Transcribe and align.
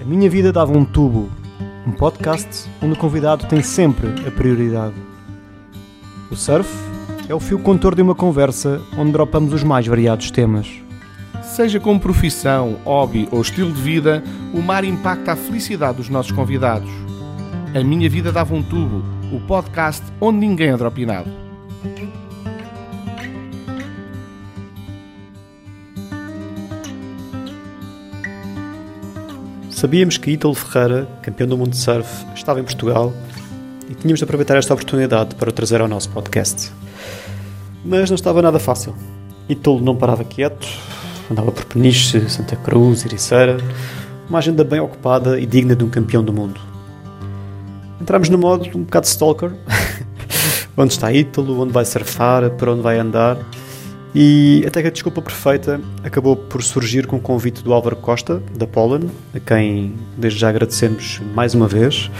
A 0.00 0.04
Minha 0.04 0.30
Vida 0.30 0.50
Dava 0.50 0.72
um 0.72 0.82
Tubo, 0.82 1.28
um 1.86 1.92
podcast 1.92 2.66
onde 2.80 2.94
o 2.94 2.96
convidado 2.96 3.46
tem 3.46 3.62
sempre 3.62 4.08
a 4.26 4.30
prioridade. 4.30 4.94
O 6.30 6.36
surf 6.36 6.70
é 7.28 7.34
o 7.34 7.38
fio 7.38 7.58
contor 7.58 7.94
de 7.94 8.00
uma 8.00 8.14
conversa 8.14 8.80
onde 8.96 9.12
dropamos 9.12 9.52
os 9.52 9.62
mais 9.62 9.86
variados 9.86 10.30
temas. 10.30 10.66
Seja 11.42 11.78
como 11.78 12.00
profissão, 12.00 12.78
hobby 12.82 13.28
ou 13.30 13.42
estilo 13.42 13.70
de 13.72 13.82
vida, 13.82 14.24
o 14.54 14.62
mar 14.62 14.84
impacta 14.84 15.32
a 15.32 15.36
felicidade 15.36 15.98
dos 15.98 16.08
nossos 16.08 16.32
convidados. 16.32 16.90
A 17.78 17.84
Minha 17.84 18.08
Vida 18.08 18.32
Dava 18.32 18.54
um 18.54 18.62
Tubo, 18.62 19.04
o 19.30 19.38
podcast 19.40 20.02
onde 20.18 20.38
ninguém 20.38 20.70
é 20.70 20.76
dropinado. 20.78 21.28
Sabíamos 29.80 30.18
que 30.18 30.30
Ítalo 30.30 30.52
Ferreira, 30.52 31.08
campeão 31.22 31.48
do 31.48 31.56
mundo 31.56 31.70
de 31.70 31.78
surf, 31.78 32.06
estava 32.34 32.60
em 32.60 32.62
Portugal 32.62 33.14
e 33.88 33.94
tínhamos 33.94 34.18
de 34.18 34.24
aproveitar 34.24 34.58
esta 34.58 34.74
oportunidade 34.74 35.34
para 35.36 35.48
o 35.48 35.52
trazer 35.52 35.80
ao 35.80 35.88
nosso 35.88 36.10
podcast. 36.10 36.70
Mas 37.82 38.10
não 38.10 38.14
estava 38.14 38.42
nada 38.42 38.58
fácil. 38.58 38.94
Ítalo 39.48 39.80
não 39.80 39.96
parava 39.96 40.22
quieto, 40.22 40.68
andava 41.30 41.50
por 41.50 41.64
Peniche, 41.64 42.28
Santa 42.28 42.56
Cruz, 42.56 43.06
Ericeira, 43.06 43.56
uma 44.28 44.36
agenda 44.36 44.62
bem 44.64 44.80
ocupada 44.80 45.40
e 45.40 45.46
digna 45.46 45.74
de 45.74 45.82
um 45.82 45.88
campeão 45.88 46.22
do 46.22 46.30
mundo. 46.30 46.60
Entramos 47.98 48.28
no 48.28 48.36
modo 48.36 48.68
um 48.76 48.82
bocado 48.82 49.06
stalker. 49.06 49.50
onde 50.76 50.92
está 50.92 51.10
Ítalo, 51.10 51.58
onde 51.58 51.72
vai 51.72 51.86
surfar, 51.86 52.50
para 52.50 52.70
onde 52.70 52.82
vai 52.82 52.98
andar. 52.98 53.38
E 54.14 54.64
até 54.66 54.82
que 54.82 54.88
a 54.88 54.90
desculpa 54.90 55.22
perfeita 55.22 55.80
acabou 56.02 56.34
por 56.34 56.62
surgir 56.62 57.06
com 57.06 57.16
o 57.16 57.20
convite 57.20 57.62
do 57.62 57.72
Álvaro 57.72 57.94
Costa, 57.94 58.42
da 58.56 58.66
Pollen, 58.66 59.08
a 59.34 59.38
quem 59.38 59.94
desde 60.16 60.40
já 60.40 60.48
agradecemos 60.48 61.20
mais 61.32 61.54
uma 61.54 61.68
vez. 61.68 62.10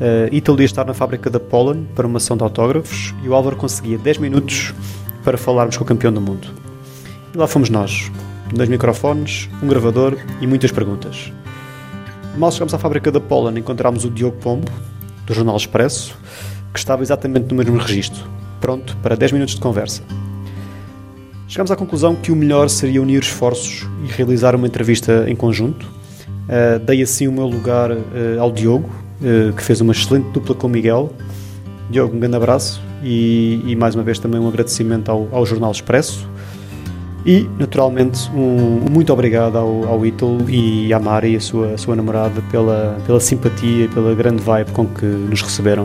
Uh, 0.00 0.32
Ítalo 0.32 0.60
ia 0.60 0.64
estar 0.66 0.84
na 0.84 0.94
fábrica 0.94 1.28
da 1.28 1.40
Pollen 1.40 1.86
para 1.96 2.06
uma 2.06 2.18
ação 2.18 2.36
de 2.36 2.44
autógrafos 2.44 3.12
e 3.24 3.28
o 3.28 3.34
Álvaro 3.34 3.56
conseguia 3.56 3.98
10 3.98 4.18
minutos 4.18 4.72
para 5.24 5.36
falarmos 5.36 5.76
com 5.76 5.82
o 5.82 5.86
campeão 5.86 6.12
do 6.12 6.20
mundo. 6.20 6.48
E 7.34 7.38
lá 7.38 7.48
fomos 7.48 7.70
nós, 7.70 8.10
dois 8.54 8.68
microfones, 8.68 9.48
um 9.60 9.66
gravador 9.66 10.16
e 10.40 10.46
muitas 10.46 10.70
perguntas. 10.70 11.32
Mal 12.36 12.52
chegamos 12.52 12.72
à 12.72 12.78
fábrica 12.78 13.10
da 13.10 13.20
Pollen, 13.20 13.58
encontramos 13.58 14.04
o 14.04 14.10
Diogo 14.10 14.36
Pombo, 14.38 14.70
do 15.26 15.34
Jornal 15.34 15.56
Expresso, 15.56 16.16
que 16.72 16.78
estava 16.78 17.02
exatamente 17.02 17.48
no 17.48 17.56
mesmo 17.56 17.78
registro, 17.78 18.24
pronto 18.60 18.96
para 18.98 19.16
10 19.16 19.32
minutos 19.32 19.54
de 19.54 19.60
conversa. 19.60 20.02
Chegámos 21.52 21.70
à 21.70 21.76
conclusão 21.76 22.14
que 22.14 22.32
o 22.32 22.34
melhor 22.34 22.70
seria 22.70 23.02
unir 23.02 23.20
esforços 23.20 23.86
e 24.02 24.10
realizar 24.10 24.56
uma 24.56 24.66
entrevista 24.66 25.26
em 25.28 25.36
conjunto. 25.36 25.84
Uh, 25.84 26.78
dei 26.78 27.02
assim 27.02 27.28
o 27.28 27.32
meu 27.32 27.46
lugar 27.46 27.92
uh, 27.92 28.00
ao 28.40 28.50
Diogo, 28.50 28.88
uh, 29.20 29.52
que 29.52 29.62
fez 29.62 29.82
uma 29.82 29.92
excelente 29.92 30.30
dupla 30.30 30.54
com 30.54 30.66
o 30.66 30.70
Miguel. 30.70 31.12
Diogo, 31.90 32.16
um 32.16 32.18
grande 32.18 32.36
abraço 32.36 32.82
e, 33.04 33.60
e 33.66 33.76
mais 33.76 33.94
uma 33.94 34.02
vez 34.02 34.18
também 34.18 34.40
um 34.40 34.48
agradecimento 34.48 35.10
ao, 35.10 35.28
ao 35.30 35.44
Jornal 35.44 35.70
Expresso. 35.70 36.26
E, 37.26 37.46
naturalmente, 37.58 38.30
um 38.34 38.86
muito 38.90 39.12
obrigado 39.12 39.58
ao, 39.58 39.86
ao 39.86 40.06
Ítalo 40.06 40.48
e 40.48 40.90
à 40.90 40.98
Mari, 40.98 41.36
a 41.36 41.40
sua, 41.40 41.74
a 41.74 41.76
sua 41.76 41.94
namorada, 41.94 42.40
pela, 42.50 42.98
pela 43.04 43.20
simpatia 43.20 43.84
e 43.84 43.88
pela 43.88 44.14
grande 44.14 44.42
vibe 44.42 44.72
com 44.72 44.86
que 44.86 45.04
nos 45.04 45.42
receberam. 45.42 45.84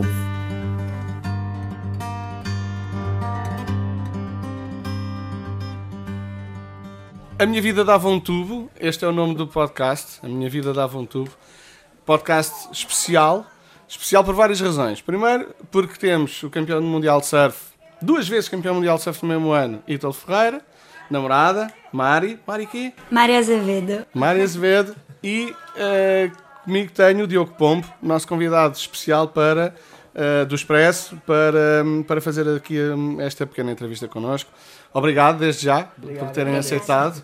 A 7.40 7.46
Minha 7.46 7.62
Vida 7.62 7.84
Dava 7.84 8.08
um 8.08 8.18
Tubo, 8.18 8.68
este 8.80 9.04
é 9.04 9.08
o 9.08 9.12
nome 9.12 9.36
do 9.36 9.46
podcast, 9.46 10.18
A 10.24 10.26
Minha 10.26 10.50
Vida 10.50 10.72
Dava 10.72 10.98
um 10.98 11.06
Tubo. 11.06 11.30
Podcast 12.04 12.68
especial, 12.72 13.46
especial 13.86 14.24
por 14.24 14.34
várias 14.34 14.60
razões. 14.60 15.00
Primeiro, 15.00 15.54
porque 15.70 15.96
temos 15.96 16.42
o 16.42 16.50
campeão 16.50 16.82
mundial 16.82 17.20
de 17.20 17.26
surf, 17.26 17.56
duas 18.02 18.26
vezes 18.26 18.48
campeão 18.48 18.74
mundial 18.74 18.96
de 18.96 19.04
surf 19.04 19.22
no 19.22 19.28
mesmo 19.28 19.52
ano, 19.52 19.80
Ítalo 19.86 20.12
Ferreira, 20.12 20.60
namorada, 21.08 21.72
Mari, 21.92 22.40
Mari 22.44 22.66
quê? 22.66 22.92
Mari 23.08 23.36
Azevedo. 23.36 24.04
Mari 24.12 24.42
Azevedo 24.42 24.96
e 25.22 25.54
uh, 25.76 26.64
comigo 26.64 26.90
tenho 26.90 27.22
o 27.22 27.28
Diogo 27.28 27.54
Pombo, 27.54 27.86
nosso 28.02 28.26
convidado 28.26 28.74
especial 28.74 29.28
para 29.28 29.76
uh, 30.18 30.44
do 30.46 30.54
Expresso, 30.54 31.16
para, 31.24 31.84
para 32.06 32.20
fazer 32.20 32.48
aqui 32.48 32.78
um, 32.78 33.20
esta 33.20 33.46
pequena 33.46 33.70
entrevista 33.70 34.08
connosco. 34.08 34.50
Obrigado 34.92 35.38
desde 35.38 35.64
já 35.64 35.88
Obrigado, 35.96 36.26
por 36.26 36.32
terem 36.32 36.56
aceitado. 36.56 37.22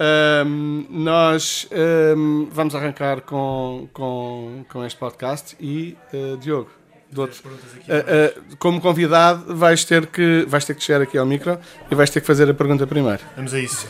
Um, 0.00 0.86
nós 0.90 1.68
um, 2.16 2.48
vamos 2.52 2.72
arrancar 2.74 3.22
com, 3.22 3.88
com, 3.92 4.64
com 4.68 4.84
este 4.84 4.96
podcast 4.96 5.56
e 5.58 5.96
uh, 6.12 6.36
Diogo, 6.36 6.70
uh, 7.16 7.24
uh, 7.24 8.56
como 8.58 8.80
convidado 8.80 9.56
vais 9.56 9.84
ter 9.84 10.06
que 10.06 10.44
vais 10.46 10.64
ter 10.64 10.74
que 10.76 10.84
chegar 10.84 11.02
aqui 11.02 11.18
ao 11.18 11.26
micro 11.26 11.58
e 11.90 11.94
vais 11.96 12.10
ter 12.10 12.20
que 12.20 12.26
fazer 12.28 12.48
a 12.48 12.54
pergunta 12.54 12.86
primeiro. 12.86 13.20
Vamos 13.34 13.52
a 13.52 13.58
isso. 13.58 13.88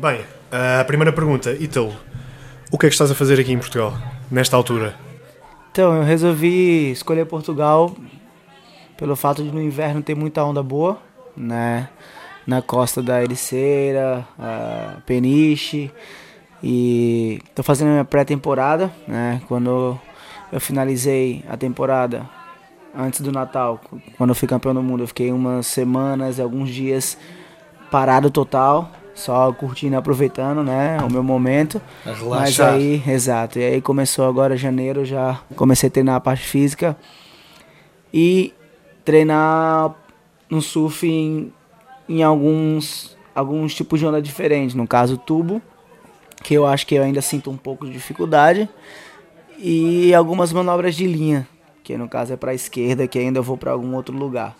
Bem, 0.00 0.24
a 0.80 0.84
primeira 0.84 1.12
pergunta, 1.12 1.52
Ítalo, 1.52 1.96
o 2.70 2.78
que 2.78 2.86
é 2.86 2.88
que 2.88 2.94
estás 2.94 3.10
a 3.10 3.14
fazer 3.16 3.40
aqui 3.40 3.52
em 3.52 3.58
Portugal 3.58 3.98
nesta 4.30 4.56
altura? 4.56 5.07
Então 5.70 5.96
eu 5.96 6.02
resolvi 6.02 6.90
escolher 6.90 7.26
Portugal 7.26 7.94
pelo 8.96 9.14
fato 9.14 9.42
de 9.42 9.52
no 9.52 9.62
inverno 9.62 10.02
ter 10.02 10.14
muita 10.14 10.44
onda 10.44 10.62
boa, 10.62 10.98
né? 11.36 11.88
na 12.48 12.62
costa 12.62 13.02
da 13.02 13.22
Ericeira, 13.22 14.26
Peniche. 15.04 15.92
E 16.62 17.40
estou 17.46 17.62
fazendo 17.62 17.90
minha 17.90 18.06
pré-temporada, 18.06 18.90
né? 19.06 19.42
Quando 19.46 20.00
eu 20.50 20.58
finalizei 20.58 21.44
a 21.46 21.58
temporada 21.58 22.26
antes 22.96 23.20
do 23.20 23.30
Natal, 23.30 23.78
quando 24.16 24.30
eu 24.30 24.34
fui 24.34 24.48
campeão 24.48 24.72
do 24.72 24.82
mundo, 24.82 25.02
eu 25.02 25.06
fiquei 25.06 25.30
umas 25.30 25.66
semanas, 25.66 26.40
alguns 26.40 26.70
dias 26.70 27.18
parado 27.90 28.30
total, 28.30 28.90
só 29.18 29.52
curtindo, 29.52 29.96
aproveitando, 29.96 30.62
né, 30.62 30.98
o 31.02 31.12
meu 31.12 31.22
momento. 31.22 31.80
Mas 32.40 32.54
aí, 32.60 33.02
exato. 33.06 33.58
E 33.58 33.64
aí 33.64 33.80
começou 33.80 34.26
agora 34.26 34.56
janeiro, 34.56 35.04
já 35.04 35.40
comecei 35.56 35.88
a 35.88 35.90
treinar 35.90 36.14
a 36.14 36.20
parte 36.20 36.44
física 36.44 36.96
e 38.14 38.54
treinar 39.04 39.94
no 40.48 40.62
surf 40.62 41.06
em 41.06 41.52
em 42.08 42.22
alguns, 42.22 43.16
alguns 43.34 43.74
tipos 43.74 44.00
de 44.00 44.06
onda 44.06 44.22
diferentes. 44.22 44.74
No 44.74 44.86
caso, 44.86 45.18
tubo, 45.18 45.60
que 46.42 46.54
eu 46.54 46.66
acho 46.66 46.86
que 46.86 46.94
eu 46.94 47.02
ainda 47.02 47.20
sinto 47.20 47.50
um 47.50 47.56
pouco 47.56 47.84
de 47.84 47.92
dificuldade. 47.92 48.68
E 49.58 50.14
algumas 50.14 50.52
manobras 50.52 50.94
de 50.94 51.06
linha, 51.06 51.46
que 51.84 51.96
no 51.98 52.08
caso 52.08 52.32
é 52.32 52.36
para 52.36 52.52
a 52.52 52.54
esquerda, 52.54 53.06
que 53.06 53.18
ainda 53.18 53.40
eu 53.40 53.42
vou 53.42 53.58
para 53.58 53.72
algum 53.72 53.94
outro 53.94 54.16
lugar. 54.16 54.56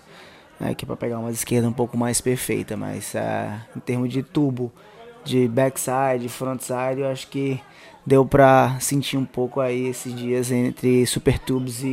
Né, 0.61 0.75
que 0.75 0.85
é 0.85 0.87
para 0.87 0.97
pegar 0.97 1.19
uma 1.19 1.31
esquerda 1.31 1.69
um 1.69 1.73
pouco 1.73 1.97
mais 1.97 2.21
perfeita. 2.21 2.77
Mas 2.77 3.15
uh, 3.15 3.61
em 3.77 3.81
termos 3.81 4.13
de 4.13 4.23
tubo, 4.23 4.73
de 5.25 5.47
backside, 5.47 6.29
frontside, 6.29 7.01
eu 7.01 7.09
acho 7.09 7.29
que 7.29 7.61
deu 8.05 8.25
para 8.25 8.79
sentir 8.81 9.17
um 9.17 9.25
pouco 9.25 9.61
aí 9.61 9.89
esses 9.89 10.15
dias 10.15 10.51
entre 10.51 11.07
super 11.07 11.39
tubos 11.39 11.85
e, 11.85 11.87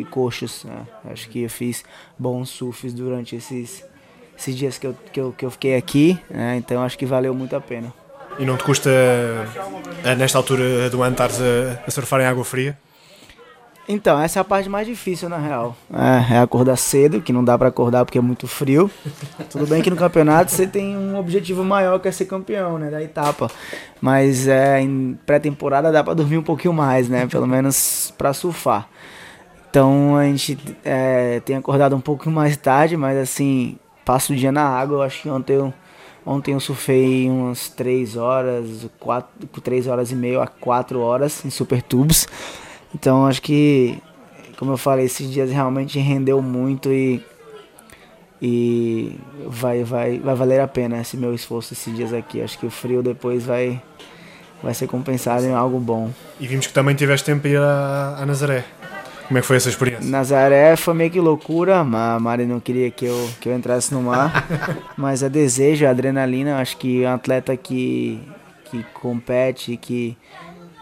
e 0.00 0.06
coxos. 0.10 0.64
Né? 0.64 0.86
Acho 1.10 1.28
que 1.28 1.42
eu 1.42 1.50
fiz 1.50 1.84
bons 2.18 2.48
surfs 2.48 2.92
durante 2.94 3.36
esses 3.36 3.84
esses 4.38 4.56
dias 4.56 4.78
que 4.78 4.86
eu, 4.86 4.96
que 5.12 5.20
eu, 5.20 5.34
que 5.36 5.44
eu 5.44 5.50
fiquei 5.50 5.76
aqui, 5.76 6.16
né? 6.30 6.56
então 6.56 6.80
acho 6.84 6.96
que 6.96 7.04
valeu 7.04 7.34
muito 7.34 7.56
a 7.56 7.60
pena. 7.60 7.92
E 8.38 8.44
não 8.44 8.56
te 8.56 8.62
custa, 8.62 8.88
eh, 10.04 10.14
nesta 10.14 10.38
altura 10.38 10.88
do 10.88 11.02
ano, 11.02 11.10
estares 11.10 11.40
a, 11.40 11.82
a 11.84 11.90
surfar 11.90 12.20
em 12.20 12.24
água 12.24 12.44
fria? 12.44 12.78
Então, 13.90 14.20
essa 14.20 14.38
é 14.38 14.42
a 14.42 14.44
parte 14.44 14.68
mais 14.68 14.86
difícil, 14.86 15.30
na 15.30 15.38
real. 15.38 15.74
É, 15.90 16.34
é 16.34 16.38
acordar 16.38 16.76
cedo, 16.76 17.22
que 17.22 17.32
não 17.32 17.42
dá 17.42 17.56
para 17.56 17.68
acordar 17.68 18.04
porque 18.04 18.18
é 18.18 18.20
muito 18.20 18.46
frio. 18.46 18.90
Tudo 19.48 19.66
bem 19.66 19.80
que 19.80 19.88
no 19.88 19.96
campeonato 19.96 20.52
você 20.52 20.66
tem 20.66 20.94
um 20.94 21.18
objetivo 21.18 21.64
maior 21.64 21.98
que 21.98 22.06
é 22.06 22.12
ser 22.12 22.26
campeão, 22.26 22.78
né, 22.78 22.90
da 22.90 23.02
etapa. 23.02 23.50
Mas 23.98 24.46
é, 24.46 24.82
em 24.82 25.18
pré-temporada 25.24 25.90
dá 25.90 26.04
para 26.04 26.12
dormir 26.12 26.36
um 26.36 26.42
pouquinho 26.42 26.74
mais, 26.74 27.08
né, 27.08 27.26
pelo 27.26 27.46
menos 27.46 28.12
para 28.18 28.34
surfar. 28.34 28.86
Então 29.70 30.16
a 30.16 30.24
gente 30.24 30.58
é, 30.84 31.40
tem 31.40 31.56
acordado 31.56 31.96
um 31.96 32.00
pouco 32.00 32.30
mais 32.30 32.58
tarde, 32.58 32.94
mas 32.94 33.16
assim, 33.16 33.78
passo 34.04 34.34
o 34.34 34.36
dia 34.36 34.52
na 34.52 34.68
água. 34.68 34.98
Eu 34.98 35.02
acho 35.02 35.22
que 35.22 35.30
ontem 35.30 35.54
eu, 35.54 35.72
ontem 36.26 36.52
eu 36.52 36.60
surfei 36.60 37.30
umas 37.30 37.70
3 37.70 38.18
horas, 38.18 38.86
4, 39.00 39.48
3 39.62 39.86
horas 39.86 40.12
e 40.12 40.14
meia 40.14 40.42
a 40.42 40.46
4 40.46 41.00
horas 41.00 41.42
em 41.42 41.48
super 41.48 41.80
tubos. 41.80 42.26
Então 42.94 43.26
acho 43.26 43.42
que, 43.42 43.98
como 44.58 44.72
eu 44.72 44.78
falei, 44.78 45.06
esses 45.06 45.30
dias 45.30 45.50
realmente 45.50 45.98
rendeu 45.98 46.40
muito 46.40 46.90
e, 46.92 47.22
e 48.40 49.18
vai, 49.46 49.84
vai, 49.84 50.18
vai 50.18 50.34
valer 50.34 50.60
a 50.60 50.68
pena 50.68 51.00
esse 51.00 51.16
meu 51.16 51.34
esforço 51.34 51.74
esses 51.74 51.94
dias 51.94 52.12
aqui. 52.12 52.40
Acho 52.40 52.58
que 52.58 52.66
o 52.66 52.70
frio 52.70 53.02
depois 53.02 53.44
vai, 53.44 53.80
vai 54.62 54.74
ser 54.74 54.86
compensado 54.86 55.44
em 55.44 55.52
algo 55.52 55.78
bom. 55.78 56.10
E 56.40 56.46
vimos 56.46 56.66
que 56.66 56.72
também 56.72 56.94
tiveste 56.94 57.26
tempo 57.26 57.46
a 57.46 57.50
ir 57.50 57.58
a, 57.58 58.16
a 58.20 58.26
Nazaré. 58.26 58.64
Como 59.28 59.36
é 59.36 59.42
que 59.42 59.46
foi 59.46 59.58
essa 59.58 59.68
experiência? 59.68 60.10
Nazaré 60.10 60.74
foi 60.74 60.94
meio 60.94 61.10
que 61.10 61.20
loucura, 61.20 61.80
a 61.80 61.84
Mari 62.18 62.46
não 62.46 62.58
queria 62.58 62.90
que 62.90 63.04
eu, 63.04 63.30
que 63.38 63.46
eu 63.46 63.54
entrasse 63.54 63.92
no 63.92 64.00
mar, 64.00 64.46
mas 64.96 65.22
a 65.22 65.28
desejo, 65.28 65.84
a 65.84 65.90
adrenalina, 65.90 66.58
acho 66.58 66.78
que 66.78 67.04
um 67.04 67.12
atleta 67.12 67.54
que, 67.54 68.18
que 68.64 68.82
compete, 68.94 69.76
que, 69.76 70.16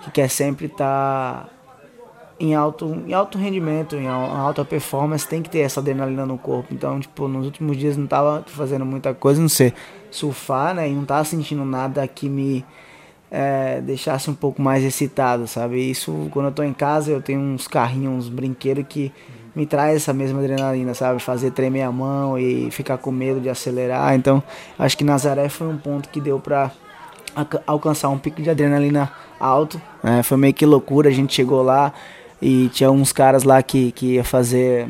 que 0.04 0.10
quer 0.12 0.30
sempre 0.30 0.66
estar 0.66 1.46
tá 1.46 1.55
em 2.38 2.54
alto, 2.54 3.02
em 3.06 3.12
alto 3.14 3.38
rendimento, 3.38 3.96
em 3.96 4.06
alta 4.06 4.64
performance, 4.64 5.26
tem 5.26 5.42
que 5.42 5.48
ter 5.48 5.60
essa 5.60 5.80
adrenalina 5.80 6.26
no 6.26 6.36
corpo. 6.36 6.72
Então, 6.72 7.00
tipo, 7.00 7.26
nos 7.28 7.46
últimos 7.46 7.76
dias 7.76 7.96
não 7.96 8.06
tava 8.06 8.44
fazendo 8.46 8.84
muita 8.84 9.14
coisa, 9.14 9.40
não 9.40 9.48
sei, 9.48 9.72
surfar, 10.10 10.74
né? 10.74 10.88
E 10.88 10.92
não 10.92 11.04
tava 11.04 11.24
sentindo 11.24 11.64
nada 11.64 12.06
que 12.06 12.28
me 12.28 12.64
é, 13.30 13.80
deixasse 13.80 14.30
um 14.30 14.34
pouco 14.34 14.60
mais 14.60 14.84
excitado, 14.84 15.46
sabe? 15.46 15.78
Isso, 15.90 16.28
quando 16.30 16.46
eu 16.46 16.52
tô 16.52 16.62
em 16.62 16.74
casa, 16.74 17.10
eu 17.10 17.22
tenho 17.22 17.40
uns 17.40 17.66
carrinhos, 17.66 18.26
uns 18.26 18.28
brinquedos 18.28 18.84
que 18.88 19.12
me 19.54 19.64
traz 19.64 19.96
essa 19.96 20.12
mesma 20.12 20.38
adrenalina, 20.40 20.92
sabe? 20.92 21.20
Fazer 21.20 21.50
tremer 21.52 21.82
a 21.82 21.90
mão 21.90 22.38
e 22.38 22.70
ficar 22.70 22.98
com 22.98 23.10
medo 23.10 23.40
de 23.40 23.48
acelerar. 23.48 24.14
Então, 24.14 24.42
acho 24.78 24.96
que 24.98 25.04
Nazaré 25.04 25.48
foi 25.48 25.66
um 25.66 25.78
ponto 25.78 26.10
que 26.10 26.20
deu 26.20 26.38
pra 26.38 26.70
alcançar 27.66 28.10
um 28.10 28.18
pico 28.18 28.42
de 28.42 28.50
adrenalina 28.50 29.10
alto. 29.40 29.80
Né? 30.02 30.22
Foi 30.22 30.36
meio 30.36 30.52
que 30.52 30.66
loucura, 30.66 31.08
a 31.08 31.12
gente 31.12 31.34
chegou 31.34 31.62
lá 31.62 31.92
e 32.40 32.68
tinha 32.68 32.90
uns 32.90 33.12
caras 33.12 33.44
lá 33.44 33.62
que, 33.62 33.92
que 33.92 34.14
ia 34.14 34.24
fazer 34.24 34.88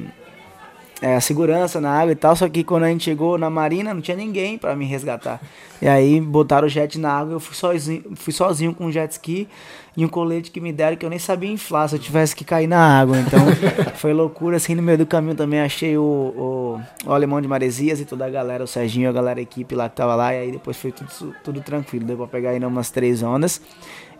é, 1.00 1.14
a 1.14 1.20
segurança 1.20 1.80
na 1.80 1.90
água 1.90 2.12
e 2.12 2.16
tal, 2.16 2.34
só 2.34 2.48
que 2.48 2.64
quando 2.64 2.84
a 2.84 2.88
gente 2.88 3.04
chegou 3.04 3.36
na 3.36 3.50
marina 3.50 3.92
não 3.92 4.00
tinha 4.00 4.16
ninguém 4.16 4.56
para 4.56 4.74
me 4.74 4.86
resgatar. 4.86 5.40
E 5.80 5.86
aí 5.86 6.20
botaram 6.20 6.66
o 6.66 6.70
jet 6.70 6.98
na 6.98 7.12
água, 7.12 7.34
eu 7.34 7.40
fui 7.40 7.54
sozinho, 7.54 8.02
fui 8.14 8.32
sozinho 8.32 8.74
com 8.74 8.86
um 8.86 8.92
jet 8.92 9.12
ski 9.12 9.46
e 9.94 10.04
um 10.04 10.08
colete 10.08 10.50
que 10.50 10.58
me 10.58 10.72
deram 10.72 10.96
que 10.96 11.04
eu 11.04 11.10
nem 11.10 11.18
sabia 11.18 11.50
inflar 11.50 11.88
se 11.88 11.96
eu 11.96 11.98
tivesse 11.98 12.34
que 12.34 12.44
cair 12.44 12.66
na 12.66 12.78
água. 12.78 13.18
Então 13.18 13.40
foi 13.96 14.14
loucura, 14.14 14.56
assim, 14.56 14.74
no 14.74 14.82
meio 14.82 14.98
do 14.98 15.06
caminho 15.06 15.34
também 15.34 15.60
achei 15.60 15.98
o, 15.98 16.02
o, 16.02 16.80
o 17.06 17.12
alemão 17.12 17.40
de 17.42 17.48
Maresias 17.48 18.00
e 18.00 18.06
toda 18.06 18.24
a 18.24 18.30
galera, 18.30 18.64
o 18.64 18.66
Serginho, 18.66 19.10
a 19.10 19.12
galera, 19.12 19.38
a 19.38 19.42
equipe 19.42 19.74
lá 19.74 19.88
que 19.90 19.96
tava 19.96 20.14
lá, 20.14 20.34
e 20.34 20.38
aí 20.38 20.52
depois 20.52 20.78
foi 20.78 20.92
tudo, 20.92 21.34
tudo 21.44 21.60
tranquilo, 21.60 22.06
deu 22.06 22.16
pra 22.16 22.26
pegar 22.26 22.50
ainda 22.50 22.66
umas 22.66 22.90
três 22.90 23.22
ondas 23.22 23.60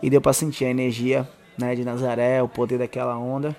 e 0.01 0.11
deu 0.11 0.21
pra 0.21 0.31
sentir 0.31 0.65
a 0.65 0.69
energia 0.69 1.27
né, 1.57 1.75
de 1.75 1.83
Nazaré, 1.83 2.41
o 2.41 2.47
poder 2.47 2.77
daquela 2.77 3.17
onda 3.17 3.55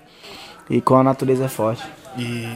e 0.69 0.79
com 0.79 0.95
a 0.95 1.03
natureza 1.03 1.49
forte. 1.49 1.83
E 2.17 2.47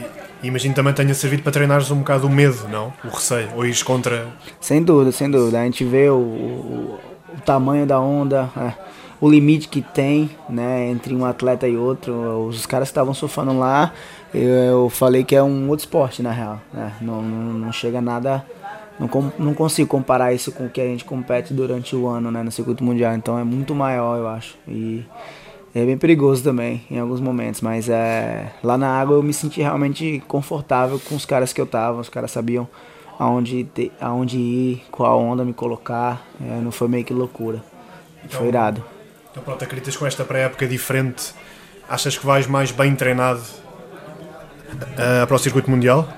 imagino 0.42 0.74
também 0.74 0.92
tenha 0.92 1.14
servido 1.14 1.42
para 1.42 1.52
treinares 1.52 1.90
um 1.90 1.98
bocado 1.98 2.26
o 2.26 2.30
medo, 2.30 2.68
não? 2.68 2.92
O 3.04 3.08
receio, 3.08 3.48
ou 3.54 3.66
ires 3.66 3.82
contra. 3.82 4.28
Sem 4.60 4.82
dúvida, 4.82 5.10
sem 5.10 5.30
dúvida. 5.30 5.60
A 5.60 5.64
gente 5.64 5.84
vê 5.84 6.08
o, 6.08 6.14
o, 6.14 7.00
o 7.36 7.40
tamanho 7.44 7.86
da 7.86 7.98
onda, 8.00 8.50
é, 8.56 8.72
o 9.20 9.28
limite 9.28 9.68
que 9.68 9.82
tem 9.82 10.30
né, 10.48 10.88
entre 10.88 11.14
um 11.14 11.24
atleta 11.24 11.66
e 11.66 11.76
outro. 11.76 12.46
Os 12.46 12.66
caras 12.66 12.88
que 12.88 12.92
estavam 12.92 13.14
surfando 13.14 13.58
lá, 13.58 13.92
eu, 14.32 14.48
eu, 14.48 14.90
falei 14.90 15.24
que 15.24 15.34
é 15.34 15.42
um 15.42 15.68
outro 15.68 15.84
esporte 15.86 16.22
na 16.22 16.30
real. 16.30 16.60
Né? 16.72 16.92
Não, 17.00 17.22
não, 17.22 17.52
não 17.54 17.72
chega 17.72 18.00
nada. 18.00 18.44
Não, 18.98 19.32
não 19.38 19.54
consigo 19.54 19.88
comparar 19.88 20.32
isso 20.32 20.52
com 20.52 20.66
o 20.66 20.70
que 20.70 20.80
a 20.80 20.84
gente 20.84 21.04
compete 21.04 21.52
durante 21.52 21.96
o 21.96 22.06
ano 22.06 22.30
né, 22.30 22.42
no 22.42 22.50
circuito 22.50 22.84
mundial. 22.84 23.14
Então 23.14 23.38
é 23.38 23.44
muito 23.44 23.74
maior, 23.74 24.18
eu 24.18 24.28
acho. 24.28 24.56
E 24.68 25.04
é 25.74 25.84
bem 25.84 25.98
perigoso 25.98 26.44
também 26.44 26.84
em 26.88 27.00
alguns 27.00 27.20
momentos, 27.20 27.60
mas 27.60 27.88
é, 27.88 28.52
lá 28.62 28.78
na 28.78 28.88
água 28.88 29.16
eu 29.16 29.22
me 29.22 29.34
senti 29.34 29.60
realmente 29.60 30.22
confortável 30.28 31.00
com 31.00 31.16
os 31.16 31.26
caras 31.26 31.52
que 31.52 31.60
eu 31.60 31.66
tava, 31.66 32.00
os 32.00 32.08
caras 32.08 32.30
sabiam 32.30 32.68
aonde, 33.18 33.64
te, 33.64 33.90
aonde 34.00 34.38
ir, 34.38 34.84
qual 34.90 35.20
onda 35.20 35.44
me 35.44 35.52
colocar, 35.52 36.24
é, 36.40 36.60
não 36.60 36.70
foi 36.70 36.86
meio 36.86 37.04
que 37.04 37.12
loucura, 37.12 37.60
então, 38.24 38.38
foi 38.38 38.48
irado. 38.48 38.84
Então 39.32 39.42
pronto, 39.42 39.64
acreditas 39.64 39.96
com 39.96 40.06
esta 40.06 40.24
pré-época 40.24 40.64
diferente, 40.66 41.34
achas 41.88 42.16
que 42.16 42.24
vais 42.24 42.46
mais 42.46 42.70
bem 42.70 42.94
treinado 42.94 43.42
uh, 44.72 45.26
para 45.26 45.34
o 45.34 45.38
circuito 45.38 45.68
mundial? 45.68 46.08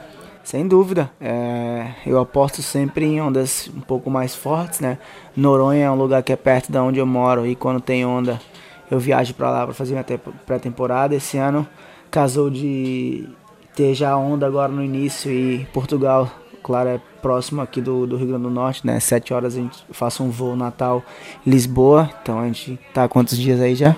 Sem 0.46 0.69
dúvida, 0.69 1.10
é, 1.20 1.90
eu 2.06 2.20
aposto 2.20 2.62
sempre 2.62 3.04
em 3.04 3.20
ondas 3.20 3.69
um 3.76 3.81
pouco 3.81 4.08
mais 4.08 4.32
fortes, 4.32 4.78
né? 4.78 4.96
Noronha 5.37 5.87
é 5.87 5.90
um 5.90 5.96
lugar 5.96 6.22
que 6.22 6.32
é 6.32 6.37
perto 6.37 6.70
de 6.70 6.78
onde 6.78 7.00
eu 7.00 7.04
moro 7.04 7.44
e 7.44 7.56
quando 7.56 7.81
tem 7.81 8.06
onda 8.06 8.40
eu 8.88 9.00
viajo 9.00 9.34
para 9.34 9.50
lá 9.50 9.64
para 9.64 9.75
fazer 9.75 9.94
minha 9.94 10.04
pré-temporada. 10.46 11.16
Esse 11.16 11.37
ano 11.37 11.66
casou 12.12 12.48
de 12.48 13.28
ter 13.75 13.93
já 13.93 14.16
onda 14.16 14.46
agora 14.46 14.70
no 14.70 14.84
início 14.84 15.32
e 15.32 15.66
Portugal, 15.72 16.31
claro, 16.62 16.90
é 16.90 17.00
próximo 17.20 17.60
aqui 17.60 17.81
do, 17.81 18.06
do 18.06 18.16
Rio 18.16 18.28
Grande 18.28 18.44
do 18.44 18.50
Norte, 18.50 18.87
né? 18.87 19.00
Sete 19.00 19.34
horas 19.34 19.56
a 19.56 19.58
gente 19.58 19.84
faça 19.90 20.22
um 20.22 20.31
voo 20.31 20.54
Natal 20.54 21.02
Lisboa. 21.44 22.08
Então 22.22 22.38
a 22.38 22.46
gente 22.46 22.78
tá 22.94 23.02
há 23.02 23.08
quantos 23.08 23.37
dias 23.37 23.60
aí 23.60 23.75
já? 23.75 23.96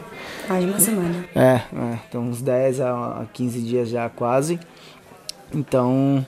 De 0.48 0.64
uma 0.64 0.80
semana. 0.80 1.26
É, 1.34 1.60
é 1.76 1.98
então 2.08 2.22
uns 2.22 2.40
10 2.40 2.80
a 2.80 3.26
15 3.34 3.60
dias 3.60 3.90
já 3.90 4.08
quase. 4.08 4.58
Então 5.54 6.26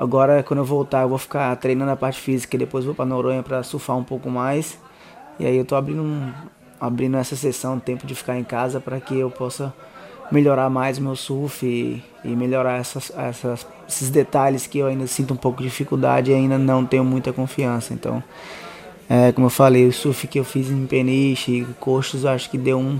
agora 0.00 0.42
quando 0.42 0.60
eu 0.60 0.64
voltar 0.64 1.02
eu 1.02 1.10
vou 1.10 1.18
ficar 1.18 1.54
treinando 1.56 1.90
a 1.90 1.96
parte 1.96 2.18
física 2.18 2.56
e 2.56 2.58
depois 2.58 2.86
vou 2.86 2.94
para 2.94 3.04
Noronha 3.04 3.42
para 3.42 3.62
surfar 3.62 3.98
um 3.98 4.04
pouco 4.04 4.30
mais. 4.30 4.78
E 5.38 5.44
aí 5.44 5.56
eu 5.56 5.64
tô 5.64 5.76
abrindo 5.76 6.02
um, 6.02 6.32
abrindo 6.80 7.18
essa 7.18 7.36
sessão, 7.36 7.78
tempo 7.78 8.06
de 8.06 8.14
ficar 8.14 8.38
em 8.38 8.44
casa 8.44 8.80
para 8.80 8.98
que 8.98 9.18
eu 9.18 9.30
possa 9.30 9.74
melhorar 10.32 10.70
mais 10.70 10.98
meu 10.98 11.14
surf 11.14 11.66
e, 11.66 12.02
e 12.24 12.34
melhorar 12.34 12.78
essas, 12.78 13.12
essas, 13.14 13.66
esses 13.86 14.08
detalhes 14.08 14.66
que 14.66 14.78
eu 14.78 14.86
ainda 14.86 15.06
sinto 15.06 15.34
um 15.34 15.36
pouco 15.36 15.58
de 15.58 15.68
dificuldade 15.68 16.30
e 16.30 16.34
ainda 16.34 16.56
não 16.56 16.86
tenho 16.86 17.04
muita 17.04 17.32
confiança. 17.32 17.92
Então, 17.92 18.22
é, 19.08 19.32
como 19.32 19.46
eu 19.46 19.50
falei, 19.50 19.86
o 19.86 19.92
surf 19.92 20.26
que 20.28 20.38
eu 20.38 20.44
fiz 20.44 20.70
em 20.70 20.86
Peniche 20.86 21.60
e 21.60 21.64
Costos, 21.78 22.24
acho 22.24 22.48
que 22.48 22.56
deu 22.56 22.78
um 22.78 22.98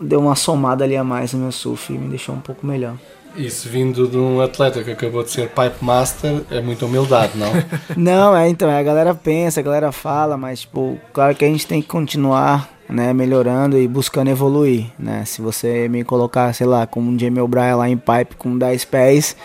deu 0.00 0.20
uma 0.20 0.36
somada 0.36 0.84
ali 0.84 0.96
a 0.96 1.04
mais 1.04 1.32
no 1.32 1.40
meu 1.40 1.52
surf 1.52 1.92
e 1.92 1.98
me 1.98 2.08
deixou 2.08 2.34
um 2.34 2.40
pouco 2.40 2.66
melhor. 2.66 2.96
Isso 3.36 3.68
vindo 3.68 4.08
de 4.08 4.16
um 4.16 4.40
atleta 4.40 4.82
que 4.82 4.90
acabou 4.90 5.22
de 5.22 5.30
ser 5.30 5.48
Pipe 5.48 5.82
Master 5.84 6.42
é 6.50 6.60
muita 6.60 6.86
humildade, 6.86 7.32
não? 7.36 7.50
não, 7.96 8.36
é 8.36 8.48
então, 8.48 8.68
a 8.68 8.82
galera 8.82 9.14
pensa, 9.14 9.60
a 9.60 9.62
galera 9.62 9.92
fala, 9.92 10.36
mas 10.36 10.60
tipo, 10.60 10.98
claro 11.12 11.34
que 11.34 11.44
a 11.44 11.48
gente 11.48 11.66
tem 11.66 11.80
que 11.80 11.88
continuar 11.88 12.68
né, 12.88 13.12
melhorando 13.12 13.78
e 13.78 13.86
buscando 13.86 14.28
evoluir, 14.28 14.86
né? 14.98 15.24
Se 15.24 15.42
você 15.42 15.88
me 15.88 16.02
colocar, 16.04 16.52
sei 16.54 16.66
lá, 16.66 16.86
como 16.86 17.10
um 17.10 17.18
Jamie 17.18 17.40
O'Brien 17.40 17.74
lá 17.74 17.88
em 17.88 17.96
pipe 17.96 18.36
com 18.36 18.56
10 18.56 18.84
pés, 18.86 19.36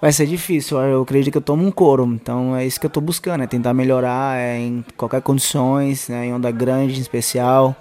vai 0.00 0.12
ser 0.12 0.26
difícil. 0.26 0.78
Eu 0.80 1.02
acredito 1.02 1.30
que 1.30 1.38
eu 1.38 1.42
tomo 1.42 1.64
um 1.64 1.70
couro, 1.70 2.04
então 2.04 2.56
é 2.56 2.66
isso 2.66 2.80
que 2.80 2.86
eu 2.86 2.90
tô 2.90 3.00
buscando, 3.00 3.44
é 3.44 3.46
tentar 3.46 3.72
melhorar 3.72 4.36
é, 4.36 4.58
em 4.58 4.84
qualquer 4.96 5.22
condições, 5.22 6.08
né, 6.08 6.26
em 6.26 6.34
onda 6.34 6.50
grande 6.50 6.98
em 6.98 7.00
especial, 7.00 7.74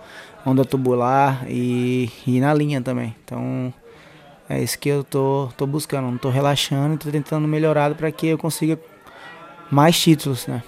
onda 0.45 0.63
tubular 0.63 1.45
e, 1.49 2.09
e 2.27 2.39
na 2.39 2.53
linha 2.53 2.81
também. 2.81 3.15
Então, 3.25 3.73
é 4.51 4.61
isso 4.61 4.77
que 4.77 4.89
eu 4.89 5.03
tô, 5.03 5.49
tô 5.55 5.65
buscando, 5.65 6.11
não 6.11 6.17
tô 6.17 6.29
relaxando, 6.29 6.97
tô 6.97 7.09
tentando 7.09 7.47
melhorar 7.47 7.95
para 7.95 8.11
que 8.11 8.27
eu 8.27 8.37
consiga 8.37 8.77
mais 9.69 9.99
títulos, 9.99 10.45
né? 10.47 10.61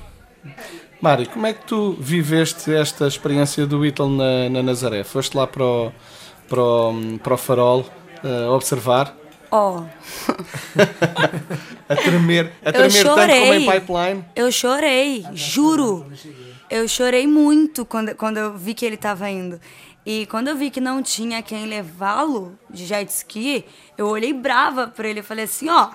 Mário, 1.01 1.27
como 1.29 1.45
é 1.45 1.53
que 1.53 1.65
tu 1.65 1.97
viveste 1.99 2.73
esta 2.73 3.07
experiência 3.07 3.67
do 3.67 3.79
Whittle 3.79 4.09
na, 4.09 4.49
na 4.49 4.63
Nazaré? 4.63 5.03
Foste 5.03 5.35
lá 5.35 5.45
para 5.45 5.63
o, 5.63 5.91
para 6.47 6.61
o, 6.61 7.19
para 7.21 7.33
o 7.33 7.37
farol 7.37 7.85
uh, 8.23 8.51
observar? 8.51 9.15
Oh. 9.51 9.83
a 11.89 11.95
tremer, 11.95 12.51
a 12.63 12.71
tremer 12.71 13.03
tanto 13.03 13.33
como 13.33 13.53
em 13.53 13.69
pipeline? 13.69 14.25
Eu 14.35 14.51
chorei, 14.51 15.25
juro. 15.33 16.09
Eu 16.69 16.87
chorei 16.87 17.27
muito 17.27 17.85
quando, 17.85 18.15
quando 18.15 18.37
eu 18.37 18.57
vi 18.57 18.73
que 18.73 18.85
ele 18.85 18.95
estava 18.95 19.29
indo. 19.29 19.59
E 20.05 20.25
quando 20.25 20.49
eu 20.49 20.55
vi 20.55 20.69
que 20.69 20.81
não 20.81 21.01
tinha 21.01 21.41
quem 21.41 21.65
levá-lo 21.65 22.57
de 22.69 22.85
jet 22.85 23.09
ski, 23.09 23.65
eu 23.97 24.07
olhei 24.07 24.33
brava 24.33 24.87
para 24.87 25.07
ele 25.07 25.21
e 25.21 25.23
falei 25.23 25.45
assim: 25.45 25.69
ó, 25.69 25.91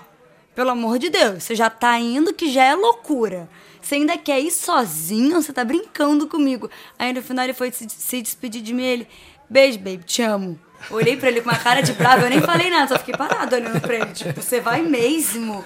pelo 0.55 0.71
amor 0.71 0.99
de 0.99 1.11
Deus, 1.11 1.43
você 1.43 1.55
já 1.55 1.69
tá 1.69 1.99
indo 1.99 2.33
que 2.33 2.50
já 2.50 2.65
é 2.65 2.75
loucura. 2.75 3.49
Você 3.81 3.95
ainda 3.95 4.19
quer 4.19 4.41
ir 4.41 4.50
sozinho? 4.50 5.41
Você 5.41 5.53
tá 5.53 5.65
brincando 5.65 6.27
comigo. 6.27 6.71
Aí 6.99 7.12
no 7.12 7.23
final 7.23 7.45
ele 7.45 7.55
foi 7.55 7.71
se, 7.71 8.21
despedir 8.21 8.61
de 8.61 8.75
mim. 8.75 8.83
Ele, 8.83 9.09
beijo, 9.49 9.79
baby, 9.79 10.05
te 10.05 10.23
amo. 10.23 10.59
Olhei 10.91 11.17
pra 11.17 11.29
ele 11.29 11.41
com 11.41 11.49
uma 11.50 11.59
cara 11.59 11.81
de 11.81 11.93
brava, 11.93 12.23
eu 12.23 12.31
nem 12.31 12.41
falei 12.41 12.71
nada, 12.71 12.88
só 12.88 12.99
fiquei 12.99 13.17
parado 13.17 13.55
olhando 13.55 13.81
pra 13.81 13.95
ele. 13.95 14.12
Tipo, 14.12 14.41
você 14.41 14.61
vai 14.61 14.83
mesmo? 14.83 15.65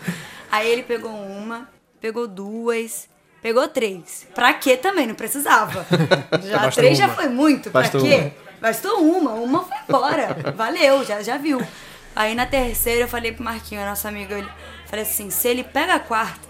Aí 0.51 0.69
ele 0.71 0.83
pegou 0.83 1.11
uma, 1.11 1.69
pegou 2.01 2.27
duas, 2.27 3.09
Pegou 3.43 3.67
três. 3.67 4.27
Pra 4.35 4.55
quê 4.55 4.77
também? 4.77 5.07
Não 5.07 5.17
precisava. 5.17 5.85
Já 6.45 6.71
três 6.71 6.99
uma. 6.99 7.09
já 7.09 7.15
foi 7.15 7.29
muito. 7.29 7.71
Pra 7.71 7.83
Bastou 7.83 8.01
quê? 8.01 8.15
Uma. 8.15 8.33
Bastou 8.61 9.03
uma. 9.03 9.33
Uma 9.33 9.65
foi 9.65 9.77
embora. 9.89 10.37
Valeu, 10.55 11.05
já, 11.05 11.21
já 11.23 11.37
viu. 11.37 11.61
Aí 12.15 12.35
na 12.35 12.47
terceira 12.47 13.01
eu 13.03 13.09
falei 13.09 13.33
pro 13.33 13.43
Marquinho, 13.43 13.85
nosso 13.85 14.07
amigo, 14.07 14.33
ele 14.33 14.49
falei 14.87 15.05
assim, 15.05 15.31
se 15.31 15.49
ele 15.49 15.65
pega 15.65 15.95
a 15.95 15.99
quarta, 15.99 16.49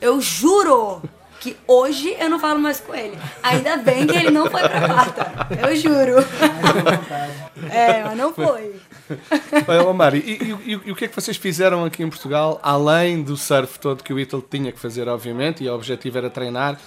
eu 0.00 0.20
juro 0.20 1.02
que 1.46 1.56
hoje 1.68 2.16
eu 2.18 2.28
não 2.28 2.40
falo 2.40 2.58
mais 2.58 2.80
com 2.80 2.92
ele. 2.92 3.16
Ainda 3.40 3.76
bem 3.76 4.04
que 4.04 4.16
ele 4.16 4.30
não 4.32 4.50
foi 4.50 4.60
pra 4.62 4.88
quarta. 4.88 5.46
Eu 5.62 5.76
juro. 5.76 6.14
é, 7.70 8.02
mas 8.02 8.16
não 8.16 8.34
foi. 8.34 8.74
Olha, 9.68 9.92
Mari, 9.92 10.18
e, 10.18 10.70
e, 10.72 10.80
e, 10.86 10.90
o 10.90 10.96
que 10.96 11.04
é 11.04 11.08
que 11.08 11.14
vocês 11.14 11.36
fizeram 11.36 11.84
aqui 11.84 12.02
em 12.02 12.08
Portugal, 12.08 12.58
além 12.64 13.22
do 13.22 13.36
surf 13.36 13.78
todo 13.78 14.02
que 14.02 14.12
o 14.12 14.18
Ítalo 14.18 14.44
tinha 14.50 14.72
que 14.72 14.80
fazer, 14.80 15.06
obviamente, 15.06 15.62
e 15.62 15.68
o 15.68 15.74
objetivo 15.74 16.18
era 16.18 16.28
treinar? 16.28 16.80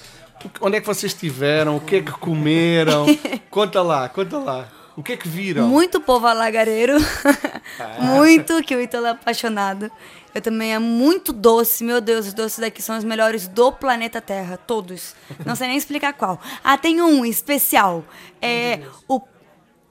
Onde 0.59 0.77
é 0.77 0.81
que 0.81 0.87
vocês 0.87 1.13
estiveram? 1.13 1.77
O 1.77 1.79
que 1.79 1.97
é 1.97 2.01
que 2.01 2.11
comeram? 2.11 3.05
Conta 3.49 3.81
lá, 3.81 4.09
conta 4.09 4.37
lá. 4.37 4.67
O 4.99 5.01
que 5.01 5.13
é 5.13 5.17
que 5.17 5.29
viram? 5.29 5.65
Muito 5.65 6.01
povo 6.01 6.27
alagareiro. 6.27 6.97
muito, 8.01 8.61
que 8.61 8.75
o 8.75 8.81
Ítalo 8.81 9.05
é 9.05 9.11
apaixonado. 9.11 9.89
Eu 10.35 10.41
também 10.41 10.73
é 10.73 10.77
muito 10.77 11.31
doce. 11.31 11.85
Meu 11.85 12.01
Deus, 12.01 12.27
os 12.27 12.33
doces 12.33 12.59
daqui 12.59 12.81
são 12.81 12.97
os 12.97 13.05
melhores 13.05 13.47
do 13.47 13.71
planeta 13.71 14.19
Terra. 14.19 14.57
Todos. 14.57 15.15
Não 15.45 15.55
sei 15.55 15.69
nem 15.69 15.77
explicar 15.77 16.11
qual. 16.11 16.37
Ah, 16.61 16.77
tem 16.77 17.01
um 17.01 17.23
especial. 17.23 18.03
É 18.41 18.81
o 19.07 19.21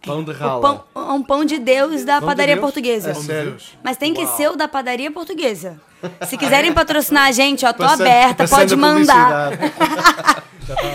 Pão 0.09 0.25
de 0.25 0.33
rala. 0.33 0.61
pão, 0.93 1.15
um 1.15 1.23
pão 1.23 1.45
de 1.45 1.59
Deus 1.59 2.05
da 2.05 2.15
Pão 2.15 2.21
de 2.21 2.27
padaria 2.27 2.55
Deus? 2.57 2.65
portuguesa. 2.65 3.11
É 3.11 3.15
sério? 3.15 3.57
Mas 3.83 3.97
tem 3.97 4.13
que 4.13 4.27
ser 4.27 4.51
o 4.51 4.57
da 4.57 4.67
padaria 4.69 5.11
portuguesa. 5.11 5.81
Se 6.27 6.37
quiserem 6.37 6.73
patrocinar 6.73 7.25
a 7.27 7.33
gente, 7.33 7.65
ó, 7.67 7.73
tô 7.73 7.83
Passando- 7.83 8.03
aberta, 8.03 8.45
passando 8.45 8.59
pode 8.61 8.77
mandar. 8.77 9.51
publicidade. 9.51 10.43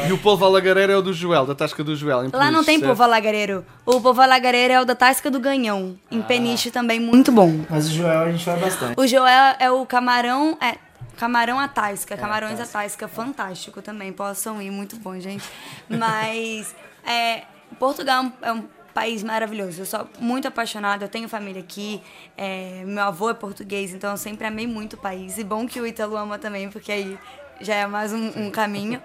e 0.09 0.13
o 0.13 0.17
polvo 0.17 0.45
alagareiro 0.45 0.91
é 0.93 0.97
o 0.97 1.01
do 1.01 1.11
Joel, 1.13 1.45
da 1.45 1.53
tasca 1.55 1.83
do 1.83 1.93
Joel. 1.95 2.25
em 2.25 2.29
Lá 2.31 2.45
não 2.45 2.63
Peniche, 2.63 2.65
tem 2.65 2.79
certo? 2.79 2.89
povo 2.91 3.03
alagareiro. 3.03 3.65
O 3.85 3.99
povo 3.99 4.21
alagareiro 4.21 4.73
é 4.73 4.81
o 4.81 4.85
da 4.85 4.95
Tasca 4.95 5.29
do 5.29 5.39
Ganhão, 5.41 5.97
em 6.09 6.21
Peniche 6.21 6.71
também, 6.71 6.99
muito 7.01 7.31
bom. 7.31 7.51
Mas 7.69 7.87
o 7.89 7.91
Joel 7.91 8.21
a 8.21 8.31
gente 8.31 8.45
vai 8.45 8.57
bastante. 8.59 8.93
O 8.97 9.05
Joel 9.05 9.55
é 9.59 9.69
o 9.71 9.85
camarão. 9.85 10.57
É, 10.61 10.75
camarão 11.17 11.59
à 11.59 11.67
tasca, 11.67 12.15
camarões 12.15 12.59
à 12.61 12.65
tasca, 12.65 13.07
fantástico 13.07 13.81
também. 13.81 14.11
Possam 14.13 14.61
ir, 14.61 14.71
muito 14.71 14.95
bom, 14.95 15.19
gente. 15.19 15.43
Mas 15.89 16.73
é, 17.05 17.43
Portugal 17.77 18.25
é 18.41 18.51
um 18.53 18.63
país 18.93 19.23
maravilhoso. 19.23 19.81
Eu 19.81 19.85
sou 19.85 20.07
muito 20.19 20.47
apaixonada, 20.47 21.05
eu 21.05 21.09
tenho 21.09 21.27
família 21.27 21.61
aqui. 21.61 22.01
é, 22.37 22.83
meu 22.85 23.03
avô 23.03 23.29
é 23.29 23.33
português, 23.33 23.93
então 23.93 24.11
eu 24.11 24.17
sempre 24.17 24.47
amei 24.47 24.67
muito 24.67 24.93
o 24.93 24.97
país. 24.97 25.37
E 25.37 25.43
bom 25.43 25.67
que 25.67 25.79
o 25.79 25.87
Ítalo 25.87 26.15
ama 26.15 26.37
também, 26.37 26.69
porque 26.69 26.91
aí 26.91 27.17
já 27.59 27.75
é 27.75 27.87
mais 27.87 28.13
um, 28.13 28.45
um 28.45 28.51
caminho. 28.51 29.01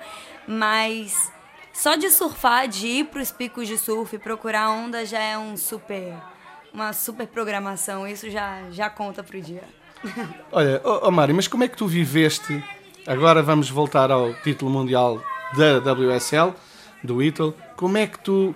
Mas 0.47 1.31
só 1.73 1.95
de 1.95 2.11
surfar, 2.11 2.67
de 2.67 2.87
ir 2.87 3.05
para 3.05 3.23
os 3.23 3.31
picos 3.31 3.69
de 3.69 3.79
surf 3.79 4.17
e 4.17 4.19
procurar 4.19 4.71
onda 4.71 5.07
já 5.07 5.21
é 5.21 5.39
um 5.39 5.57
super. 5.57 6.15
Uma 6.73 6.93
super 6.93 7.27
programação, 7.27 8.07
isso 8.07 8.29
já, 8.29 8.65
já 8.71 8.91
conta 8.91 9.23
pro 9.23 9.41
dia. 9.41 9.63
Olha, 10.53 10.81
oh, 10.85 11.11
Mário, 11.11 11.35
mas 11.35 11.49
como 11.49 11.65
é 11.65 11.69
que 11.69 11.77
tu 11.77 11.87
viveste? 11.87 12.63
Agora 13.07 13.43
vamos 13.43 13.71
voltar 13.71 14.11
ao 14.11 14.35
título 14.35 14.71
mundial 14.71 15.23
da 15.57 15.93
WSL, 15.93 16.53
do 17.03 17.23
Ítalo. 17.23 17.55
Como 17.77 17.97
é 17.97 18.07
que 18.07 18.19
tu. 18.19 18.55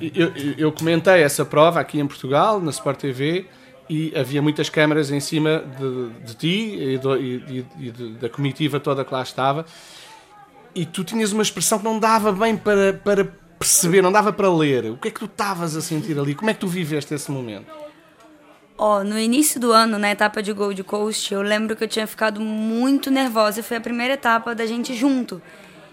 Eu, 0.00 0.32
eu- 0.58 0.72
comentei 0.72 1.22
essa 1.22 1.44
prova 1.44 1.80
aqui 1.80 1.98
em 1.98 2.06
Portugal, 2.06 2.60
na 2.60 2.70
Sport 2.70 2.98
TV, 3.00 3.46
e 3.88 4.12
havia 4.16 4.42
muitas 4.42 4.68
câmaras 4.68 5.10
em 5.10 5.20
cima 5.20 5.62
de, 5.78 6.26
de 6.26 6.34
ti 6.34 6.76
e, 6.78 6.98
do- 6.98 7.16
e- 7.16 7.64
e- 7.78 7.90
da 8.20 8.28
comitiva 8.28 8.78
toda 8.80 9.04
que 9.04 9.12
lá 9.14 9.22
estava. 9.22 9.64
E 10.74 10.84
tu 10.84 11.02
tinhas 11.04 11.32
uma 11.32 11.42
expressão 11.42 11.78
que 11.78 11.84
não 11.84 11.98
dava 11.98 12.32
bem 12.32 12.56
para, 12.56 12.92
para 12.92 13.24
perceber, 13.58 14.02
não 14.02 14.12
dava 14.12 14.32
para 14.32 14.52
ler. 14.52 14.90
O 14.90 14.96
que 14.98 15.08
é 15.08 15.10
que 15.10 15.20
tu 15.20 15.24
estavas 15.26 15.74
a 15.76 15.80
sentir 15.80 16.18
ali? 16.18 16.34
Como 16.34 16.50
é 16.50 16.54
que 16.54 16.60
tu 16.60 16.68
viveste 16.68 17.14
esse 17.14 17.30
momento? 17.30 17.66
Ó, 18.78 19.02
no 19.02 19.18
início 19.18 19.58
do 19.58 19.72
ano, 19.72 19.98
na 19.98 20.10
etapa 20.10 20.42
de 20.42 20.52
Gold 20.52 20.82
Coast, 20.84 21.32
eu 21.32 21.40
lembro 21.40 21.74
que 21.74 21.82
eu 21.84 21.88
tinha 21.88 22.06
ficado 22.06 22.42
muito 22.42 23.10
nervosa 23.10 23.62
foi 23.62 23.78
a 23.78 23.80
primeira 23.80 24.12
etapa 24.14 24.54
da 24.54 24.66
gente 24.66 24.92
junto. 24.94 25.40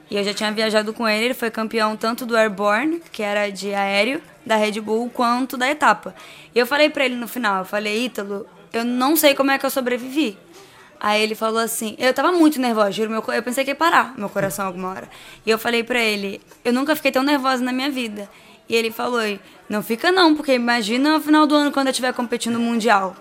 E 0.10 0.15
eu 0.17 0.24
já 0.24 0.33
tinha 0.33 0.51
viajado 0.51 0.93
com 0.93 1.07
ele, 1.07 1.25
ele 1.25 1.33
foi 1.33 1.50
campeão 1.50 1.95
tanto 1.95 2.25
do 2.25 2.38
Airborne, 2.38 3.01
que 3.12 3.24
era 3.24 3.50
de 3.50 3.74
aéreo, 3.74 4.22
da 4.45 4.55
Red 4.55 4.79
Bull, 4.81 5.10
quanto 5.10 5.57
da 5.57 5.69
etapa. 5.69 6.13
E 6.53 6.60
eu 6.60 6.67
falei 6.67 6.89
pra 6.89 7.05
ele 7.05 7.15
no 7.15 7.27
final, 7.27 7.60
eu 7.60 7.65
falei, 7.65 8.05
Ítalo, 8.05 8.45
eu 8.72 8.83
não 8.83 9.15
sei 9.15 9.33
como 9.33 9.51
é 9.51 9.57
que 9.57 9.65
eu 9.65 9.69
sobrevivi. 9.69 10.38
Aí 11.00 11.22
ele 11.22 11.36
falou 11.36 11.60
assim, 11.60 11.95
eu 11.98 12.13
tava 12.13 12.31
muito 12.31 12.62
nervosa, 12.62 12.91
juro, 12.91 13.10
meu, 13.10 13.24
eu 13.33 13.43
pensei 13.43 13.63
que 13.63 13.72
ia 13.72 13.75
parar 13.75 14.13
meu 14.17 14.29
coração 14.29 14.65
alguma 14.65 14.89
hora. 14.89 15.10
E 15.45 15.50
eu 15.50 15.57
falei 15.57 15.83
pra 15.83 16.00
ele, 16.00 16.41
eu 16.63 16.72
nunca 16.72 16.95
fiquei 16.95 17.12
tão 17.12 17.24
nervosa 17.24 17.63
na 17.63 17.74
minha 17.74 17.89
vida. 17.89 18.29
E 18.69 18.75
ele 18.75 18.91
falou, 18.91 19.19
não 19.67 19.83
fica 19.83 20.12
não, 20.12 20.33
porque 20.33 20.53
imagina 20.53 21.13
no 21.13 21.22
final 21.22 21.45
do 21.45 21.55
ano 21.55 21.72
quando 21.72 21.88
eu 21.88 21.91
estiver 21.91 22.13
competindo 22.13 22.53
no 22.53 22.62
Mundial. 22.62 23.15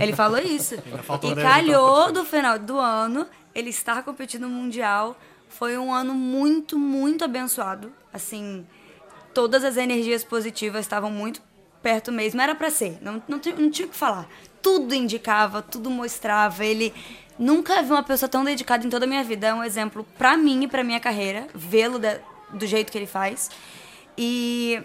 Ele 0.00 0.12
falou 0.12 0.38
isso. 0.38 0.76
E 0.76 1.34
calhou 1.34 2.12
do 2.12 2.24
final 2.24 2.58
do 2.58 2.78
ano 2.78 3.26
ele 3.52 3.70
estar 3.70 4.02
competindo 4.02 4.42
no 4.42 4.50
Mundial. 4.50 5.16
Foi 5.58 5.76
um 5.78 5.92
ano 5.92 6.14
muito, 6.14 6.78
muito 6.78 7.24
abençoado. 7.24 7.92
Assim, 8.12 8.66
todas 9.32 9.62
as 9.64 9.76
energias 9.76 10.24
positivas 10.24 10.80
estavam 10.80 11.10
muito 11.10 11.40
perto 11.82 12.10
mesmo. 12.10 12.40
Era 12.40 12.54
pra 12.54 12.70
ser, 12.70 12.98
não, 13.00 13.22
não, 13.28 13.38
tinha- 13.38 13.54
não 13.56 13.70
tinha 13.70 13.86
o 13.86 13.90
que 13.90 13.96
falar. 13.96 14.26
Tudo 14.62 14.94
indicava, 14.94 15.62
tudo 15.62 15.90
mostrava. 15.90 16.64
Ele 16.64 16.92
nunca 17.38 17.82
vi 17.82 17.90
uma 17.90 18.02
pessoa 18.02 18.28
tão 18.28 18.42
dedicada 18.44 18.86
em 18.86 18.90
toda 18.90 19.04
a 19.04 19.08
minha 19.08 19.22
vida. 19.22 19.46
É 19.48 19.54
um 19.54 19.62
exemplo 19.62 20.04
pra 20.18 20.36
mim 20.36 20.64
e 20.64 20.68
pra 20.68 20.82
minha 20.82 20.98
carreira, 21.00 21.46
vê-lo 21.54 22.00
do 22.52 22.66
jeito 22.66 22.90
que 22.90 22.98
ele 22.98 23.06
faz. 23.06 23.50
E, 24.16 24.82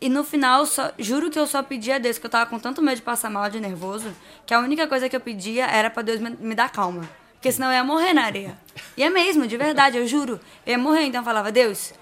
e 0.00 0.08
no 0.08 0.24
final, 0.24 0.66
só, 0.66 0.90
juro 0.98 1.30
que 1.30 1.38
eu 1.38 1.46
só 1.46 1.62
pedi 1.62 1.92
a 1.92 1.98
Deus, 1.98 2.18
que 2.18 2.26
eu 2.26 2.30
tava 2.30 2.48
com 2.50 2.58
tanto 2.58 2.82
medo 2.82 2.96
de 2.96 3.02
passar 3.02 3.30
mal, 3.30 3.48
de 3.48 3.60
nervoso, 3.60 4.10
que 4.46 4.52
a 4.52 4.58
única 4.58 4.86
coisa 4.86 5.08
que 5.08 5.14
eu 5.16 5.20
pedia 5.20 5.66
era 5.66 5.88
pra 5.90 6.02
Deus 6.02 6.18
me, 6.20 6.30
me 6.30 6.54
dar 6.54 6.70
calma. 6.70 7.08
Porque 7.40 7.52
senão 7.52 7.68
eu 7.68 7.72
ia 7.72 7.84
morrer 7.84 8.12
na 8.12 8.24
areia. 8.24 8.54
E 8.98 9.02
é 9.02 9.08
mesmo, 9.08 9.46
de 9.46 9.56
verdade, 9.56 9.96
eu 9.96 10.06
juro. 10.06 10.38
Eu 10.66 10.72
ia 10.72 10.78
morrer, 10.78 11.06
então 11.06 11.22
eu 11.22 11.24
falava, 11.24 11.50
Deus, 11.50 11.94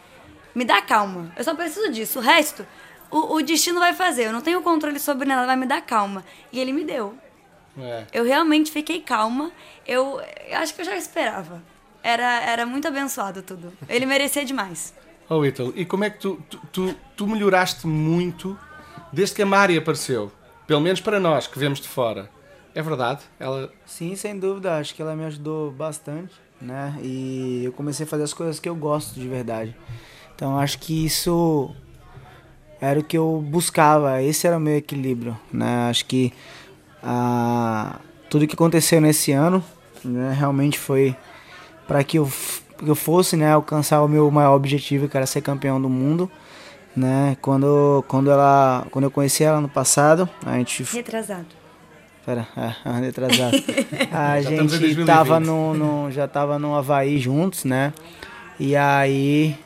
me 0.52 0.64
dá 0.64 0.83
calma. 0.83 1.33
Eu 1.37 1.45
só 1.45 1.54
preciso 1.54 1.92
disso. 1.92 2.18
O 2.18 2.23
resto, 2.23 2.66
o, 3.09 3.37
o 3.37 3.40
destino 3.42 3.78
vai 3.78 3.95
fazer. 3.95 4.25
Eu 4.25 4.33
não 4.33 4.40
tenho 4.40 4.61
controle 4.62 4.99
sobre 4.99 5.28
nada, 5.28 5.47
vai 5.47 5.54
me 5.54 5.64
dar 5.64 5.80
calma. 5.80 6.25
E 6.52 6.59
ele 6.59 6.73
me 6.73 6.85
deu. 6.85 7.16
É. 7.78 8.04
Eu 8.12 8.25
realmente 8.25 8.73
fiquei 8.73 9.00
calma. 9.00 9.52
Eu, 9.87 10.21
eu 10.49 10.59
acho 10.59 10.75
que 10.75 10.80
eu 10.80 10.85
já 10.85 10.97
esperava. 10.97 11.62
Era, 12.02 12.40
era 12.42 12.66
muito 12.66 12.88
abençoado 12.88 13.40
tudo. 13.40 13.73
Ele 13.88 14.07
merecia 14.07 14.45
demais. 14.45 14.92
Oh, 15.28 15.45
Ítalo, 15.45 15.73
e 15.76 15.85
como 15.85 16.02
é 16.02 16.11
que 16.11 16.18
tu, 16.18 16.42
tu, 16.50 16.61
tu, 16.73 16.97
tu 17.16 17.26
melhoraste 17.28 17.87
muito 17.87 18.59
desde 19.12 19.37
que 19.37 19.42
a 19.42 19.47
Mari 19.47 19.78
apareceu? 19.78 20.33
Pelo 20.66 20.80
menos 20.80 21.00
para 21.00 21.21
nós 21.21 21.47
que 21.47 21.61
vemos 21.61 21.80
de 21.80 21.87
fora. 21.87 22.28
É 22.79 22.83
verdade? 22.83 23.23
Ela. 23.41 23.73
Sim, 23.85 24.15
sem 24.15 24.39
dúvida, 24.39 24.79
acho 24.79 24.95
que 24.95 25.03
ela 25.03 25.17
me 25.17 25.25
ajudou 25.25 25.73
bastante, 25.73 26.33
né? 26.63 26.97
E 27.03 27.63
eu 27.65 27.73
comecei 27.73 28.07
a 28.07 28.09
fazer 28.09 28.23
as 28.23 28.33
coisas 28.33 28.61
que 28.61 28.69
eu 28.69 28.77
gosto 28.77 29.19
de 29.19 29.27
verdade. 29.27 29.75
Então 30.33 30.57
acho 30.57 30.79
que 30.79 31.05
isso 31.05 31.75
era 32.81 33.01
o 33.01 33.03
que 33.03 33.19
eu 33.19 33.45
buscava, 33.45 34.23
esse 34.23 34.47
era 34.47 34.57
o 34.57 34.61
meu 34.61 34.77
equilíbrio, 34.77 35.37
né? 35.53 35.89
Acho 35.91 36.07
que 36.07 36.33
ah, 37.03 37.99
tudo 38.31 38.47
que 38.47 38.55
aconteceu 38.55 39.01
nesse 39.01 39.33
ano, 39.33 39.61
né, 40.05 40.33
realmente 40.39 40.79
foi 40.79 41.17
para 41.85 42.05
que 42.05 42.21
eu, 42.21 42.31
que 42.79 42.89
eu 42.89 42.95
fosse, 42.95 43.37
né, 43.37 43.51
alcançar 43.51 44.05
o 44.05 44.09
meu 44.09 44.31
maior 44.31 44.55
objetivo, 44.55 45.09
que 45.09 45.17
era 45.17 45.27
ser 45.27 45.41
campeão 45.41 45.83
do 45.83 45.89
mundo, 45.89 46.31
né? 46.95 47.37
Quando 47.43 48.05
quando 48.07 48.31
ela, 48.31 48.87
quando 48.93 49.07
eu 49.07 49.11
conheci 49.11 49.43
ela 49.43 49.61
no 49.61 49.69
passado, 49.69 50.29
a 50.47 50.57
gente 50.59 50.85
Retrasado. 50.85 51.58
Pera, 52.29 52.47
é, 52.59 52.75
ano 52.85 53.09
atrasado. 53.09 53.57
A 54.13 54.39
gente 54.43 54.57
2020. 54.69 55.07
tava 55.07 55.41
no, 55.41 55.73
no- 55.73 56.11
já 56.11 56.29
tava 56.29 56.59
no 56.59 56.75
Havaí 56.75 57.17
juntos, 57.19 57.65
né? 57.65 57.91
E 58.61 58.77
aí 58.77 59.57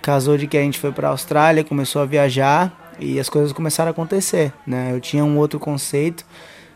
casou 0.00 0.38
de 0.38 0.46
que 0.46 0.56
a 0.56 0.62
gente 0.62 0.78
foi 0.78 0.92
pra 0.92 1.08
Austrália, 1.10 1.62
começou 1.62 2.00
a 2.00 2.06
viajar 2.06 2.94
e 2.98 3.20
as 3.20 3.28
coisas 3.28 3.52
começaram 3.52 3.88
a 3.88 3.90
acontecer, 3.90 4.50
né? 4.66 4.92
Eu 4.94 4.98
tinha 5.00 5.22
um 5.22 5.36
outro 5.36 5.60
conceito, 5.60 6.24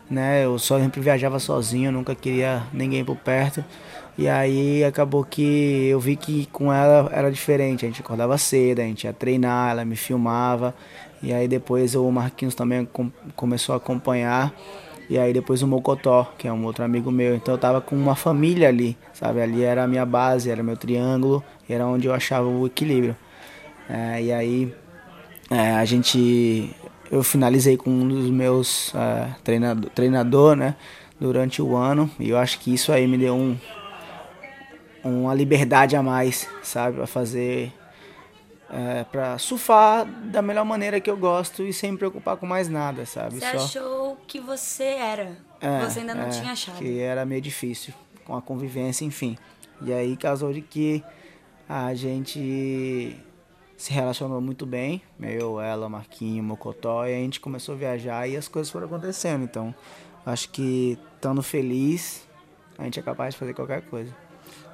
né? 0.07 0.45
Eu 0.45 0.59
só 0.59 0.77
sempre 0.79 1.01
viajava 1.01 1.39
sozinho, 1.39 1.91
nunca 1.91 2.13
queria 2.13 2.61
ninguém 2.71 3.03
por 3.03 3.15
perto. 3.17 3.65
E 4.19 4.29
aí 4.29 4.83
acabou 4.83 5.23
que 5.23 5.87
eu 5.89 5.99
vi 5.99 6.15
que 6.15 6.45
com 6.51 6.71
ela 6.71 7.09
era 7.11 7.31
diferente. 7.31 7.83
A 7.83 7.87
gente 7.89 7.99
acordava 7.99 8.37
cedo, 8.37 8.79
a 8.79 8.83
gente 8.83 9.05
ia 9.05 9.11
treinar, 9.13 9.71
ela 9.71 9.83
me 9.83 9.95
filmava. 9.95 10.75
E 11.23 11.33
aí 11.33 11.47
depois 11.47 11.95
o 11.95 12.11
Marquinhos 12.11 12.53
também 12.53 12.85
com- 12.85 13.09
começou 13.35 13.73
a 13.73 13.77
acompanhar. 13.77 14.53
E 15.09 15.17
aí 15.17 15.33
depois 15.33 15.61
o 15.61 15.67
Mocotó, 15.67 16.33
que 16.37 16.47
é 16.47 16.53
um 16.53 16.65
outro 16.65 16.83
amigo 16.83 17.11
meu. 17.11 17.35
Então 17.35 17.53
eu 17.53 17.57
tava 17.59 17.79
com 17.81 17.95
uma 17.95 18.15
família 18.15 18.69
ali, 18.69 18.97
sabe? 19.13 19.41
Ali 19.41 19.63
era 19.63 19.83
a 19.83 19.87
minha 19.87 20.05
base, 20.05 20.49
era 20.49 20.63
meu 20.63 20.75
triângulo, 20.75 21.43
era 21.69 21.85
onde 21.85 22.07
eu 22.07 22.13
achava 22.13 22.47
o 22.47 22.65
equilíbrio. 22.65 23.15
É, 23.89 24.21
e 24.21 24.31
aí 24.31 24.73
é, 25.49 25.71
a 25.75 25.85
gente. 25.85 26.69
Eu 27.11 27.23
finalizei 27.23 27.77
com 27.77 27.89
um 27.89 28.07
dos 28.07 28.29
meus 28.31 28.93
é, 28.95 29.27
treinador, 29.43 29.89
treinador, 29.91 30.55
né? 30.55 30.75
Durante 31.19 31.61
o 31.61 31.75
ano. 31.75 32.09
E 32.19 32.29
eu 32.29 32.37
acho 32.37 32.59
que 32.59 32.73
isso 32.73 32.91
aí 32.91 33.07
me 33.07 33.17
deu 33.17 33.35
um, 33.35 33.57
uma 35.03 35.33
liberdade 35.33 35.95
a 35.95 36.01
mais, 36.01 36.47
sabe? 36.63 36.97
Pra 36.97 37.07
fazer. 37.07 37.71
É, 38.67 39.03
pra 39.03 39.37
surfar 39.37 40.05
da 40.05 40.41
melhor 40.41 40.65
maneira 40.65 40.99
que 40.99 41.09
eu 41.09 41.15
gosto 41.15 41.63
e 41.63 41.71
sem 41.71 41.91
me 41.91 41.97
preocupar 41.99 42.35
com 42.35 42.47
mais 42.47 42.67
nada, 42.67 43.05
sabe? 43.05 43.35
Você 43.39 43.45
achou 43.45 44.17
que 44.27 44.39
você 44.39 44.83
era. 44.83 45.37
É, 45.61 45.81
você 45.81 45.99
ainda 45.99 46.15
não 46.15 46.25
é, 46.25 46.29
tinha 46.29 46.51
achado. 46.51 46.77
Que 46.79 46.99
era 46.99 47.23
meio 47.25 47.41
difícil 47.41 47.93
com 48.25 48.35
a 48.35 48.41
convivência, 48.41 49.05
enfim. 49.05 49.37
E 49.81 49.93
aí 49.93 50.17
casou 50.17 50.51
de 50.51 50.61
que 50.61 51.03
a 51.69 51.93
gente 51.93 53.15
se 53.77 53.91
relacionou 53.91 54.39
muito 54.39 54.65
bem, 54.65 55.01
eu, 55.21 55.59
ela, 55.59 55.89
Marquinho, 55.89 56.43
Mocotó, 56.43 57.05
e 57.05 57.13
a 57.13 57.17
gente 57.17 57.39
começou 57.39 57.75
a 57.75 57.77
viajar 57.77 58.27
e 58.27 58.37
as 58.37 58.47
coisas 58.47 58.71
foram 58.71 58.87
acontecendo. 58.87 59.43
Então, 59.43 59.75
acho 60.25 60.49
que 60.49 60.97
estando 61.15 61.43
feliz, 61.43 62.27
a 62.77 62.83
gente 62.83 62.99
é 62.99 63.03
capaz 63.03 63.33
de 63.33 63.39
fazer 63.39 63.53
qualquer 63.53 63.81
coisa. 63.83 64.15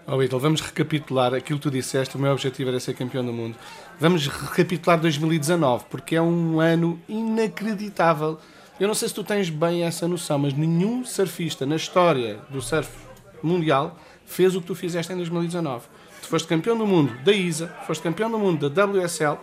Oh, 0.08 0.15
Whittle, 0.15 0.39
vamos 0.39 0.62
recapitular 0.62 1.34
aquilo 1.34 1.60
que 1.60 1.63
tu 1.63 1.72
disseste. 1.72 2.17
O 2.17 2.20
meu 2.20 2.31
objetivo 2.31 2.70
era 2.70 2.79
ser 2.79 2.96
campeão 2.96 3.24
do 3.24 3.31
mundo. 3.31 3.55
Vamos 4.00 4.27
recapitular 4.27 5.00
2019, 5.00 5.86
porque 5.89 6.15
é 6.15 6.22
um 6.22 6.60
ano 6.60 7.00
inacreditável. 7.08 8.39
Eu 8.79 8.88
não 8.88 8.96
sei 8.96 9.08
se 9.10 9.13
tu 9.13 9.24
tens 9.24 9.50
bem 9.50 9.84
essa 9.84 10.08
noção, 10.08 10.39
mas 10.39 10.53
nenhum 10.53 11.05
surfista 11.05 11.67
na 11.67 11.75
história 11.75 12.39
do 12.50 12.62
surf 12.62 12.89
mundial 13.43 13.96
fez 14.25 14.55
o 14.55 14.62
que 14.62 14.67
tu 14.67 14.75
fizeste 14.75 15.13
em 15.13 15.17
2019. 15.17 15.86
Tu 16.22 16.27
foste 16.27 16.48
campeão 16.48 16.75
do 16.75 16.88
mundo 16.88 17.13
da 17.24 17.31
ISA, 17.31 17.67
foste 17.86 18.01
campeão 18.01 18.29
do 18.29 18.39
mundo 18.39 18.70
da 18.70 18.86
WSL, 18.86 19.38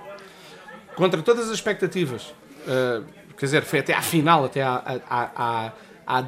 contra 0.96 1.22
todas 1.22 1.48
as 1.48 1.54
expectativas. 1.54 2.34
Uh, 2.66 3.04
quer 3.36 3.46
dizer, 3.46 3.62
foi 3.62 3.78
até 3.78 3.94
à 3.94 4.02
final, 4.02 4.44
até 4.44 4.62
há, 4.62 5.00
há, 5.08 5.30
há, 5.36 5.72
há, 6.04 6.22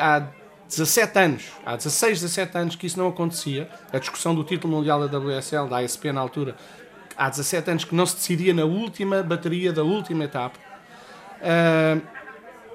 há 0.00 0.28
17 0.68 1.18
anos, 1.18 1.52
há 1.64 1.76
16, 1.76 2.20
17 2.20 2.58
anos 2.58 2.76
que 2.76 2.86
isso 2.86 2.98
não 2.98 3.08
acontecia. 3.08 3.68
A 3.92 3.98
discussão 3.98 4.34
do 4.34 4.42
título 4.42 4.76
mundial 4.76 5.06
da 5.08 5.18
WSL, 5.18 5.68
da 5.68 5.78
ASP 5.78 6.12
na 6.12 6.20
altura, 6.20 6.56
há 7.16 7.28
17 7.28 7.70
anos 7.70 7.84
que 7.84 7.94
não 7.94 8.06
se 8.06 8.16
decidia 8.16 8.54
na 8.54 8.64
última 8.64 9.22
bateria 9.22 9.72
da 9.72 9.82
última 9.82 10.24
etapa. 10.24 10.58
Uh, 11.40 12.00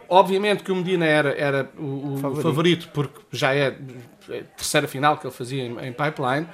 obviamente 0.07 0.63
que 0.63 0.71
o 0.71 0.75
Medina 0.75 1.05
era, 1.05 1.31
era 1.31 1.69
o, 1.77 2.13
o 2.13 2.17
favorito. 2.17 2.43
favorito. 2.43 2.89
porque 2.93 3.19
já 3.31 3.53
é 3.53 3.67
a 3.67 4.43
terceira 4.55 4.87
final 4.87 5.17
que 5.17 5.25
ele 5.25 5.33
fazia 5.33 5.63
em, 5.63 5.87
em 5.87 5.91
pipeline. 5.91 6.47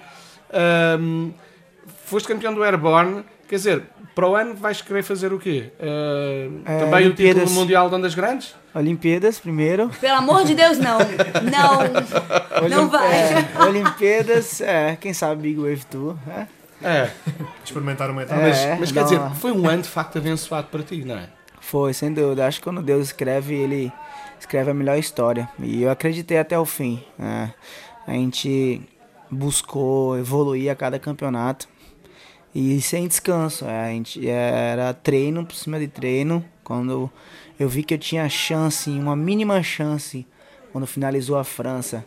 Uh, 0.49 1.33
foste 2.05 2.27
campeão 2.27 2.53
do 2.53 2.63
Airborne, 2.63 3.23
quer 3.47 3.55
dizer, 3.55 3.83
para 4.13 4.27
o 4.27 4.35
ano 4.35 4.55
vais 4.55 4.81
querer 4.81 5.03
fazer 5.03 5.33
o 5.33 5.39
quê? 5.39 5.71
Uh, 5.79 6.61
é, 6.65 6.79
também 6.79 7.05
Olimpíadas. 7.05 7.43
o 7.43 7.45
título 7.45 7.61
mundial 7.61 7.89
de 7.89 7.95
ondas 7.95 8.15
grandes? 8.15 8.55
Olimpíadas 8.73 9.39
primeiro. 9.39 9.89
Pelo 10.01 10.17
amor 10.17 10.43
de 10.45 10.55
Deus, 10.55 10.77
não. 10.77 10.97
Não. 10.99 12.69
Não 12.69 12.89
vai. 12.89 13.11
É, 13.13 13.63
Olimpíadas, 13.67 14.61
é, 14.61 14.97
quem 14.99 15.13
sabe 15.13 15.41
Big 15.41 15.59
Wave 15.59 15.85
Tour. 15.85 16.15
É. 16.29 16.47
é. 16.87 17.11
Experimentar 17.63 18.09
uma 18.09 18.23
etapa. 18.23 18.41
É, 18.41 18.71
mas, 18.71 18.79
mas 18.79 18.91
quer 18.91 19.03
dizer, 19.03 19.21
foi 19.35 19.51
um 19.51 19.67
ano 19.67 19.81
de 19.81 19.89
facto 19.89 20.17
abençoado 20.17 20.67
para 20.67 20.83
ti, 20.83 21.03
não 21.03 21.15
é? 21.15 21.29
Foi, 21.59 21.93
sem 21.93 22.13
dúvida. 22.13 22.45
Acho 22.45 22.59
que 22.59 22.63
quando 22.63 22.81
Deus 22.81 23.07
escreve, 23.07 23.55
ele 23.55 23.91
escreve 24.39 24.71
a 24.71 24.73
melhor 24.73 24.97
história. 24.97 25.49
E 25.59 25.83
eu 25.83 25.89
acreditei 25.89 26.37
até 26.37 26.57
o 26.57 26.65
fim. 26.65 27.03
Né? 27.17 27.53
A 28.07 28.11
gente 28.11 28.81
buscou 29.31 30.17
evoluir 30.17 30.71
a 30.71 30.75
cada 30.75 30.99
campeonato. 30.99 31.67
E 32.55 32.79
sem 32.79 33.05
descanso. 33.05 33.65
É, 33.65 33.87
a 33.87 33.89
gente 33.89 34.25
era 34.29 34.93
treino 34.93 35.45
por 35.45 35.55
cima 35.55 35.77
de 35.77 35.89
treino. 35.89 36.43
Quando 36.63 37.11
eu 37.59 37.67
vi 37.67 37.83
que 37.83 37.93
eu 37.93 37.97
tinha 37.97 38.29
chance, 38.29 38.89
uma 38.89 39.15
mínima 39.15 39.61
chance, 39.61 40.25
quando 40.71 40.87
finalizou 40.87 41.37
a 41.37 41.43
França, 41.43 42.05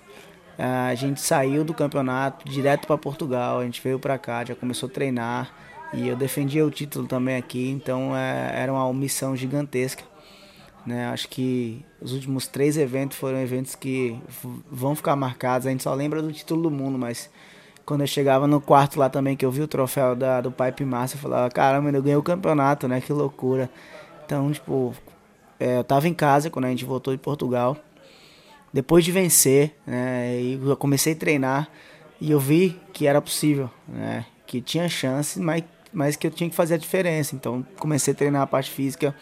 a 0.59 0.95
gente 0.95 1.21
saiu 1.21 1.63
do 1.65 1.75
campeonato 1.75 2.49
direto 2.49 2.87
para 2.87 2.97
Portugal. 2.97 3.61
A 3.61 3.65
gente 3.65 3.83
veio 3.83 3.99
para 3.99 4.17
cá, 4.17 4.43
já 4.43 4.55
começou 4.55 4.89
a 4.89 4.93
treinar. 4.93 5.55
E 5.93 6.09
eu 6.09 6.17
defendia 6.17 6.67
o 6.67 6.71
título 6.71 7.07
também 7.07 7.37
aqui, 7.37 7.71
então 7.71 8.15
é, 8.17 8.53
era 8.55 8.73
uma 8.73 8.93
missão 8.93 9.37
gigantesca. 9.37 10.03
Né? 10.85 11.07
Acho 11.09 11.29
que 11.29 11.85
os 12.01 12.13
últimos 12.13 12.47
três 12.47 12.77
eventos 12.79 13.19
foram 13.19 13.39
eventos 13.39 13.75
que 13.75 14.19
vão 14.71 14.95
ficar 14.97 15.15
marcados. 15.15 15.67
A 15.67 15.71
gente 15.71 15.83
só 15.83 15.95
lembra 15.95 16.23
do 16.23 16.33
título 16.33 16.63
do 16.63 16.71
mundo, 16.71 16.99
mas 16.99 17.31
quando 17.89 18.03
eu 18.03 18.07
chegava 18.07 18.47
no 18.47 18.61
quarto 18.61 18.99
lá 19.01 19.09
também, 19.09 19.35
que 19.35 19.47
eu 19.47 19.51
vi 19.51 19.63
o 19.63 19.67
troféu 19.67 20.15
da, 20.15 20.43
do 20.43 20.53
Pipe 20.53 20.85
Master, 20.85 21.19
eu 21.19 21.23
falava, 21.23 21.49
caramba, 21.49 21.89
eu 21.89 22.03
ganhei 22.03 22.17
o 22.17 22.23
campeonato, 22.23 22.87
né? 22.87 23.01
Que 23.01 23.15
loucura. 23.15 23.71
Então, 24.27 24.53
tipo, 24.53 24.95
é, 25.59 25.79
eu 25.79 25.85
tava 25.85 26.07
em 26.07 26.13
casa 26.13 26.51
quando 26.51 26.67
a 26.67 26.69
gente 26.69 26.85
voltou 26.85 27.15
de 27.15 27.19
Portugal. 27.19 27.79
Depois 28.71 29.07
de 29.07 29.11
vencer, 29.11 29.75
né? 29.87 30.39
E 30.39 30.61
eu 30.63 30.77
comecei 30.77 31.15
a 31.15 31.17
treinar 31.17 31.71
e 32.21 32.31
eu 32.31 32.39
vi 32.39 32.79
que 32.93 33.07
era 33.07 33.23
possível, 33.23 33.71
né? 33.89 34.27
Que 34.47 34.61
tinha 34.61 34.87
chance, 34.87 35.41
mas, 35.41 35.65
mas 35.91 36.15
que 36.15 36.27
eu 36.27 36.31
tinha 36.31 36.51
que 36.51 36.55
fazer 36.55 36.75
a 36.75 36.79
diferença. 36.79 37.35
Então, 37.35 37.65
comecei 37.79 38.13
a 38.13 38.15
treinar 38.15 38.43
a 38.43 38.47
parte 38.47 38.71
física 38.71 39.15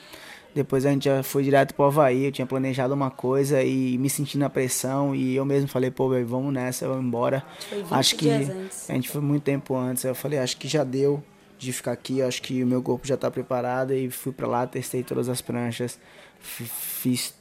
depois 0.56 0.86
a 0.86 0.90
gente 0.90 1.04
já 1.04 1.22
foi 1.22 1.42
direto 1.42 1.74
pro 1.74 1.84
Havaí, 1.84 2.24
eu 2.24 2.32
tinha 2.32 2.46
planejado 2.46 2.94
uma 2.94 3.10
coisa 3.10 3.62
e 3.62 3.98
me 3.98 4.08
senti 4.08 4.38
na 4.38 4.48
pressão 4.48 5.14
e 5.14 5.36
eu 5.36 5.44
mesmo 5.44 5.68
falei, 5.68 5.90
pô, 5.90 6.08
vamos 6.24 6.50
nessa, 6.50 6.88
vamos 6.88 7.04
embora. 7.04 7.44
Acho 7.90 8.16
que 8.16 8.30
a 8.30 8.94
gente 8.94 9.10
foi 9.10 9.20
muito 9.20 9.42
tempo 9.42 9.76
antes. 9.76 10.02
Eu 10.04 10.14
falei, 10.14 10.38
acho 10.38 10.56
que 10.56 10.66
já 10.66 10.82
deu 10.82 11.22
de 11.58 11.74
ficar 11.74 11.92
aqui, 11.92 12.22
acho 12.22 12.40
que 12.40 12.64
o 12.64 12.66
meu 12.66 12.82
corpo 12.82 13.06
já 13.06 13.16
está 13.16 13.30
preparado 13.30 13.92
e 13.92 14.10
fui 14.10 14.32
para 14.32 14.46
lá, 14.46 14.66
testei 14.66 15.02
todas 15.02 15.28
as 15.28 15.42
pranchas, 15.42 15.98
fiz 16.40 17.34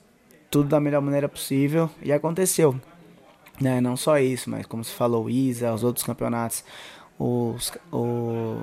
tudo 0.52 0.68
da 0.68 0.82
melhor 0.82 1.02
maneira 1.02 1.30
possível 1.30 1.90
e 2.02 2.12
aconteceu. 2.12 2.78
Né? 3.62 3.80
Não 3.80 3.96
só 3.96 4.20
isso, 4.20 4.50
mas 4.50 4.66
como 4.66 4.84
você 4.84 4.92
falou, 4.92 5.24
o 5.24 5.30
ISA, 5.30 5.74
os 5.74 5.86
outros 5.86 6.06
campeonatos, 6.06 6.66
os, 7.18 7.72
o 7.94 8.58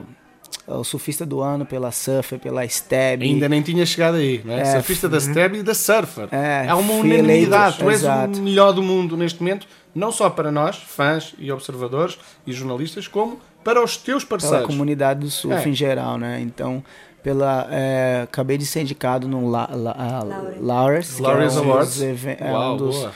o 0.67 0.85
surfista 0.85 1.27
do 1.27 1.41
ano 1.41 1.67
pela 1.67 1.91
Surfer, 1.91 2.39
pela 2.39 2.65
Stab. 2.65 3.23
Ainda 3.23 3.49
nem 3.49 3.63
tinha 3.63 3.85
chegado 3.85 4.17
aí, 4.17 4.41
né? 4.45 4.61
É, 4.61 4.65
surfista 4.65 5.09
da 5.09 5.19
Stab 5.19 5.55
e 5.57 5.63
da 5.63 5.75
Surfer. 5.75 6.29
É, 6.31 6.67
é 6.69 6.75
uma 6.75 6.95
unanimidade. 6.95 7.79
Tu 7.79 7.91
és 7.91 8.03
o 8.05 8.43
melhor 8.43 8.73
do 8.73 8.83
mundo 8.83 9.17
neste 9.17 9.43
momento, 9.43 9.67
não 9.95 10.13
só 10.13 10.31
para 10.31 10.53
nós, 10.53 10.77
fãs 10.77 11.35
e 11.39 11.51
observadores 11.51 12.19
e 12.47 12.53
jornalistas, 12.53 13.09
como 13.09 13.41
para 13.65 13.83
os 13.83 13.97
teus 13.97 14.25
parceiros. 14.25 14.59
Pela 14.61 14.69
comunidade 14.69 15.21
do 15.21 15.31
surf 15.31 15.67
é. 15.67 15.69
em 15.69 15.75
geral, 15.75 16.19
né? 16.19 16.41
Então, 16.41 16.83
pela 17.23 17.69
é, 17.71 18.23
acabei 18.25 18.59
de 18.59 18.67
ser 18.67 18.83
indicado 18.83 19.29
no 19.29 19.49
La, 19.49 19.69
La, 19.73 20.25
Lawrence, 20.61 21.21
Lawrence 21.23 21.57
é 21.57 21.61
um 21.61 21.71
Awards. 21.71 21.99
Dos, 21.99 22.27
é 22.27 22.53
Uau, 22.53 22.75
um 22.75 22.77
dos, 22.77 23.09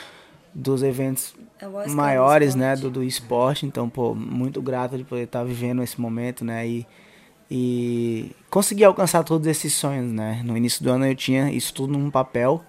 dos 0.54 0.82
eventos 0.82 1.34
maiores, 1.88 2.54
né, 2.54 2.76
do, 2.76 2.90
do 2.90 3.02
esporte. 3.02 3.66
Então, 3.66 3.88
pô, 3.88 4.14
muito 4.14 4.60
grato 4.62 4.96
de 4.96 5.04
poder 5.04 5.24
estar 5.24 5.42
vivendo 5.42 5.82
esse 5.82 6.00
momento, 6.00 6.44
né? 6.44 6.66
E 6.66 6.86
e 7.50 8.32
consegui 8.50 8.84
alcançar 8.84 9.22
todos 9.22 9.46
esses 9.46 9.72
sonhos, 9.72 10.12
né? 10.12 10.42
No 10.44 10.56
início 10.56 10.82
do 10.82 10.90
ano 10.90 11.06
eu 11.06 11.14
tinha 11.14 11.50
isso 11.50 11.72
tudo 11.72 11.92
num 11.92 12.10
papel. 12.10 12.62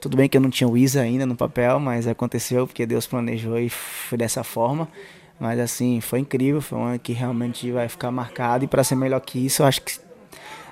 Tudo 0.00 0.16
bem 0.16 0.28
que 0.28 0.36
eu 0.36 0.40
não 0.40 0.50
tinha 0.50 0.68
o 0.68 0.76
ISA 0.76 1.00
ainda 1.00 1.26
no 1.26 1.34
papel, 1.34 1.80
mas 1.80 2.06
aconteceu 2.06 2.66
porque 2.66 2.86
Deus 2.86 3.06
planejou 3.06 3.58
e 3.58 3.68
foi 3.68 4.16
dessa 4.16 4.44
forma. 4.44 4.88
Mas 5.40 5.58
assim, 5.58 6.00
foi 6.00 6.20
incrível, 6.20 6.60
foi 6.60 6.78
um 6.78 6.84
ano 6.84 6.98
que 6.98 7.12
realmente 7.12 7.70
vai 7.72 7.88
ficar 7.88 8.10
marcado 8.10 8.64
e 8.64 8.68
para 8.68 8.84
ser 8.84 8.94
melhor 8.94 9.20
que 9.20 9.44
isso, 9.44 9.62
eu 9.62 9.66
acho 9.66 9.82
que 9.82 9.98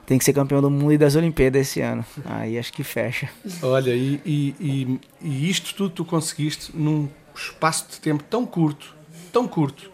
tem 0.04 0.18
que 0.18 0.24
ser 0.24 0.32
campeão 0.32 0.62
do 0.62 0.70
mundo 0.70 0.92
e 0.92 0.98
das 0.98 1.16
Olimpíadas 1.16 1.62
esse 1.62 1.80
ano. 1.80 2.04
Aí 2.24 2.56
acho 2.56 2.72
que 2.72 2.84
fecha. 2.84 3.28
Olha, 3.62 3.90
e, 3.90 4.20
e, 4.24 4.54
e, 4.60 5.00
e 5.20 5.50
isto 5.50 5.74
tudo 5.74 5.90
tu 5.90 6.04
conseguiste 6.04 6.70
num 6.74 7.08
espaço 7.34 7.86
de 7.90 8.00
tempo 8.00 8.22
tão 8.22 8.46
curto, 8.46 8.94
tão 9.32 9.48
curto, 9.48 9.90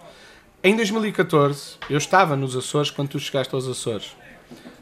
em 0.64 0.77
2014, 0.77 1.77
eu 1.90 1.98
estava 1.98 2.37
nos 2.37 2.55
Açores 2.55 2.88
quando 2.88 3.09
tu 3.09 3.18
chegaste 3.18 3.53
aos 3.53 3.66
Açores. 3.66 4.14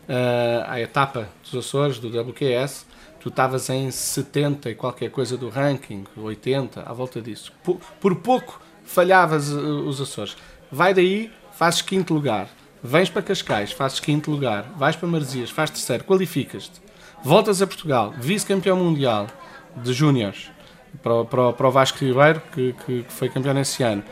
Uh, 0.06 0.66
à 0.66 0.80
etapa 0.80 1.28
dos 1.42 1.66
Açores, 1.66 1.98
do 1.98 2.08
WQS, 2.08 2.84
tu 3.18 3.30
estavas 3.30 3.70
em 3.70 3.90
70 3.90 4.70
e 4.70 4.74
qualquer 4.74 5.10
coisa 5.10 5.38
do 5.38 5.48
ranking, 5.48 6.04
80, 6.16 6.82
à 6.82 6.92
volta 6.92 7.22
disso. 7.22 7.50
Por, 7.64 7.78
por 7.98 8.16
pouco 8.16 8.60
falhavas 8.84 9.50
uh, 9.50 9.58
os 9.58 10.00
Açores. 10.00 10.36
Vai 10.70 10.92
daí, 10.92 11.32
fazes 11.52 11.80
quinto 11.80 12.12
lugar. 12.12 12.48
Vens 12.82 13.08
para 13.08 13.22
Cascais, 13.22 13.72
fazes 13.72 14.00
quinto 14.00 14.30
lugar. 14.30 14.74
Vais 14.76 14.96
para 14.96 15.08
Marzias, 15.08 15.48
fazes 15.48 15.76
terceiro, 15.76 16.04
qualificas-te. 16.04 16.78
Voltas 17.24 17.62
a 17.62 17.66
Portugal, 17.66 18.12
vice-campeão 18.18 18.76
mundial 18.76 19.28
de 19.76 19.94
júniores 19.94 20.50
para, 21.02 21.24
para, 21.24 21.52
para 21.54 21.68
o 21.68 21.70
Vasco 21.70 21.98
Ribeiro, 22.04 22.42
que, 22.52 22.74
que, 22.84 23.02
que 23.02 23.12
foi 23.12 23.30
campeão 23.30 23.54
nesse 23.54 23.82
ano 23.82 24.02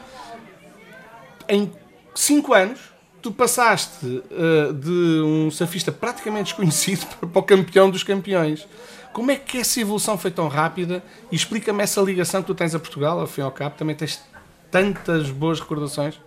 em 1.48 1.70
5 2.14 2.52
anos, 2.52 2.80
tu 3.22 3.32
passaste 3.32 4.06
uh, 4.06 4.72
de 4.72 5.22
um 5.24 5.50
surfista 5.50 5.90
praticamente 5.90 6.44
desconhecido 6.44 7.06
para 7.26 7.38
o 7.38 7.42
campeão 7.42 7.90
dos 7.90 8.02
campeões. 8.02 8.66
Como 9.12 9.30
é 9.30 9.36
que 9.36 9.58
essa 9.58 9.80
evolução 9.80 10.16
foi 10.16 10.30
tão 10.30 10.48
rápida? 10.48 11.02
E 11.32 11.36
explica-me 11.36 11.82
essa 11.82 12.00
ligação 12.00 12.42
que 12.42 12.46
tu 12.46 12.54
tens 12.54 12.74
a 12.74 12.78
Portugal, 12.78 13.18
ao 13.18 13.26
fim 13.26 13.40
e 13.40 13.44
ao 13.44 13.50
cabo, 13.50 13.74
também 13.76 13.96
tens 13.96 14.20
tantas 14.70 15.30
boas 15.30 15.58
recordações. 15.58 16.20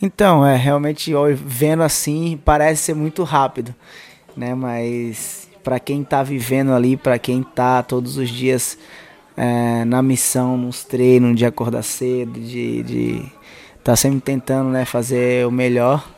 Então, 0.00 0.44
é 0.44 0.56
realmente 0.56 1.12
vendo 1.36 1.82
assim 1.82 2.40
parece 2.44 2.82
ser 2.82 2.94
muito 2.94 3.22
rápido, 3.22 3.74
né? 4.36 4.54
Mas 4.54 5.48
para 5.62 5.78
quem 5.78 6.02
está 6.02 6.22
vivendo 6.22 6.72
ali, 6.72 6.96
para 6.96 7.18
quem 7.18 7.40
está 7.40 7.82
todos 7.82 8.16
os 8.16 8.28
dias 8.28 8.76
é, 9.36 9.84
na 9.84 10.02
missão, 10.02 10.56
nos 10.56 10.84
treinos, 10.84 11.36
de 11.36 11.46
acordar 11.46 11.82
cedo, 11.82 12.38
de, 12.38 12.82
de 12.82 13.32
tá 13.84 13.94
sempre 13.94 14.20
tentando 14.20 14.70
né, 14.70 14.86
fazer 14.86 15.46
o 15.46 15.50
melhor. 15.50 16.08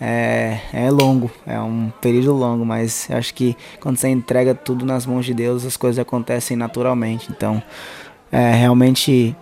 É, 0.00 0.58
é 0.72 0.90
longo, 0.90 1.30
é 1.46 1.60
um 1.60 1.92
período 2.00 2.32
longo, 2.32 2.66
mas 2.66 3.08
acho 3.08 3.32
que 3.32 3.56
quando 3.78 3.96
você 3.96 4.08
entrega 4.08 4.52
tudo 4.52 4.84
nas 4.84 5.06
mãos 5.06 5.24
de 5.24 5.32
Deus, 5.32 5.64
as 5.64 5.76
coisas 5.76 6.00
acontecem 6.00 6.56
naturalmente. 6.56 7.28
Então, 7.30 7.62
é, 8.32 8.52
realmente, 8.52 9.36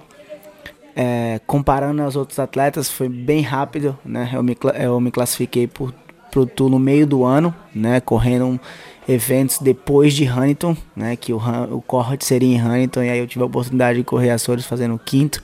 é, 0.94 1.40
comparando 1.46 2.02
aos 2.02 2.14
outros 2.14 2.38
atletas, 2.38 2.90
foi 2.90 3.09
bem 3.09 3.40
rápido. 3.40 3.96
Né? 4.04 4.28
Eu, 4.35 4.42
me, 4.42 4.54
eu 4.78 5.00
me 5.00 5.11
classifiquei 5.11 5.66
por, 5.66 5.94
pro 6.30 6.44
tour 6.44 6.68
no 6.68 6.78
meio 6.78 7.06
do 7.06 7.24
ano, 7.24 7.54
né? 7.74 7.98
correndo 7.98 8.61
eventos 9.09 9.61
depois 9.61 10.12
de 10.12 10.28
Huntington, 10.28 10.76
né? 10.94 11.16
que 11.16 11.33
o, 11.33 11.40
o 11.70 11.80
corte 11.80 12.22
seria 12.22 12.54
em 12.54 12.62
Huntington, 12.62 13.04
e 13.04 13.09
aí 13.09 13.18
eu 13.18 13.26
tive 13.26 13.42
a 13.42 13.46
oportunidade 13.46 13.96
de 14.00 14.04
correr 14.04 14.28
Açores 14.28 14.66
fazendo 14.66 14.94
o 14.94 14.98
quinto 14.98 15.42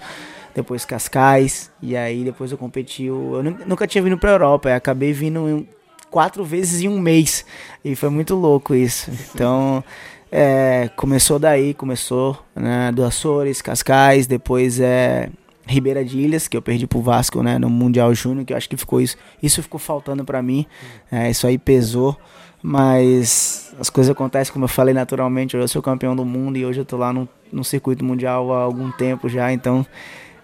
depois 0.56 0.86
Cascais, 0.86 1.70
e 1.82 1.94
aí 1.94 2.24
depois 2.24 2.50
eu 2.50 2.56
competi. 2.56 3.04
Eu 3.04 3.42
nunca 3.66 3.86
tinha 3.86 4.02
vindo 4.02 4.16
pra 4.16 4.30
Europa, 4.30 4.74
acabei 4.74 5.12
vindo 5.12 5.68
quatro 6.10 6.42
vezes 6.44 6.80
em 6.80 6.88
um 6.88 6.98
mês, 6.98 7.44
e 7.84 7.94
foi 7.94 8.08
muito 8.08 8.34
louco 8.34 8.74
isso. 8.74 9.10
Então. 9.34 9.84
É, 10.32 10.90
começou 10.96 11.38
daí, 11.38 11.72
começou 11.72 12.36
né, 12.54 12.90
do 12.90 13.04
Açores, 13.04 13.62
Cascais, 13.62 14.26
depois 14.26 14.80
é 14.80 15.30
Ribeira 15.64 16.04
de 16.04 16.18
Ilhas, 16.18 16.48
que 16.48 16.56
eu 16.56 16.60
perdi 16.60 16.84
pro 16.84 17.00
Vasco, 17.00 17.44
né, 17.44 17.58
no 17.58 17.70
Mundial 17.70 18.12
Júnior, 18.12 18.44
que 18.44 18.52
eu 18.52 18.56
acho 18.56 18.68
que 18.68 18.76
ficou 18.76 19.00
isso, 19.00 19.16
isso 19.40 19.62
ficou 19.62 19.78
faltando 19.78 20.24
para 20.24 20.42
mim, 20.42 20.66
é, 21.12 21.30
isso 21.30 21.46
aí 21.46 21.56
pesou, 21.56 22.18
mas 22.60 23.72
as 23.78 23.88
coisas 23.88 24.10
acontecem, 24.10 24.52
como 24.52 24.64
eu 24.64 24.68
falei 24.68 24.92
naturalmente, 24.92 25.56
eu 25.56 25.68
sou 25.68 25.80
campeão 25.80 26.16
do 26.16 26.24
mundo 26.24 26.58
e 26.58 26.66
hoje 26.66 26.80
eu 26.80 26.84
tô 26.84 26.96
lá 26.96 27.12
no, 27.12 27.28
no 27.52 27.62
circuito 27.62 28.04
mundial 28.04 28.52
há 28.52 28.62
algum 28.62 28.90
tempo 28.90 29.28
já, 29.28 29.52
então 29.52 29.86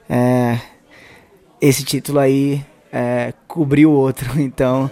é, 0.08 0.58
esse 1.60 1.84
título 1.84 2.18
aí 2.18 2.64
é, 2.92 3.32
cobriu 3.46 3.90
o 3.90 3.94
outro, 3.94 4.28
então... 4.40 4.90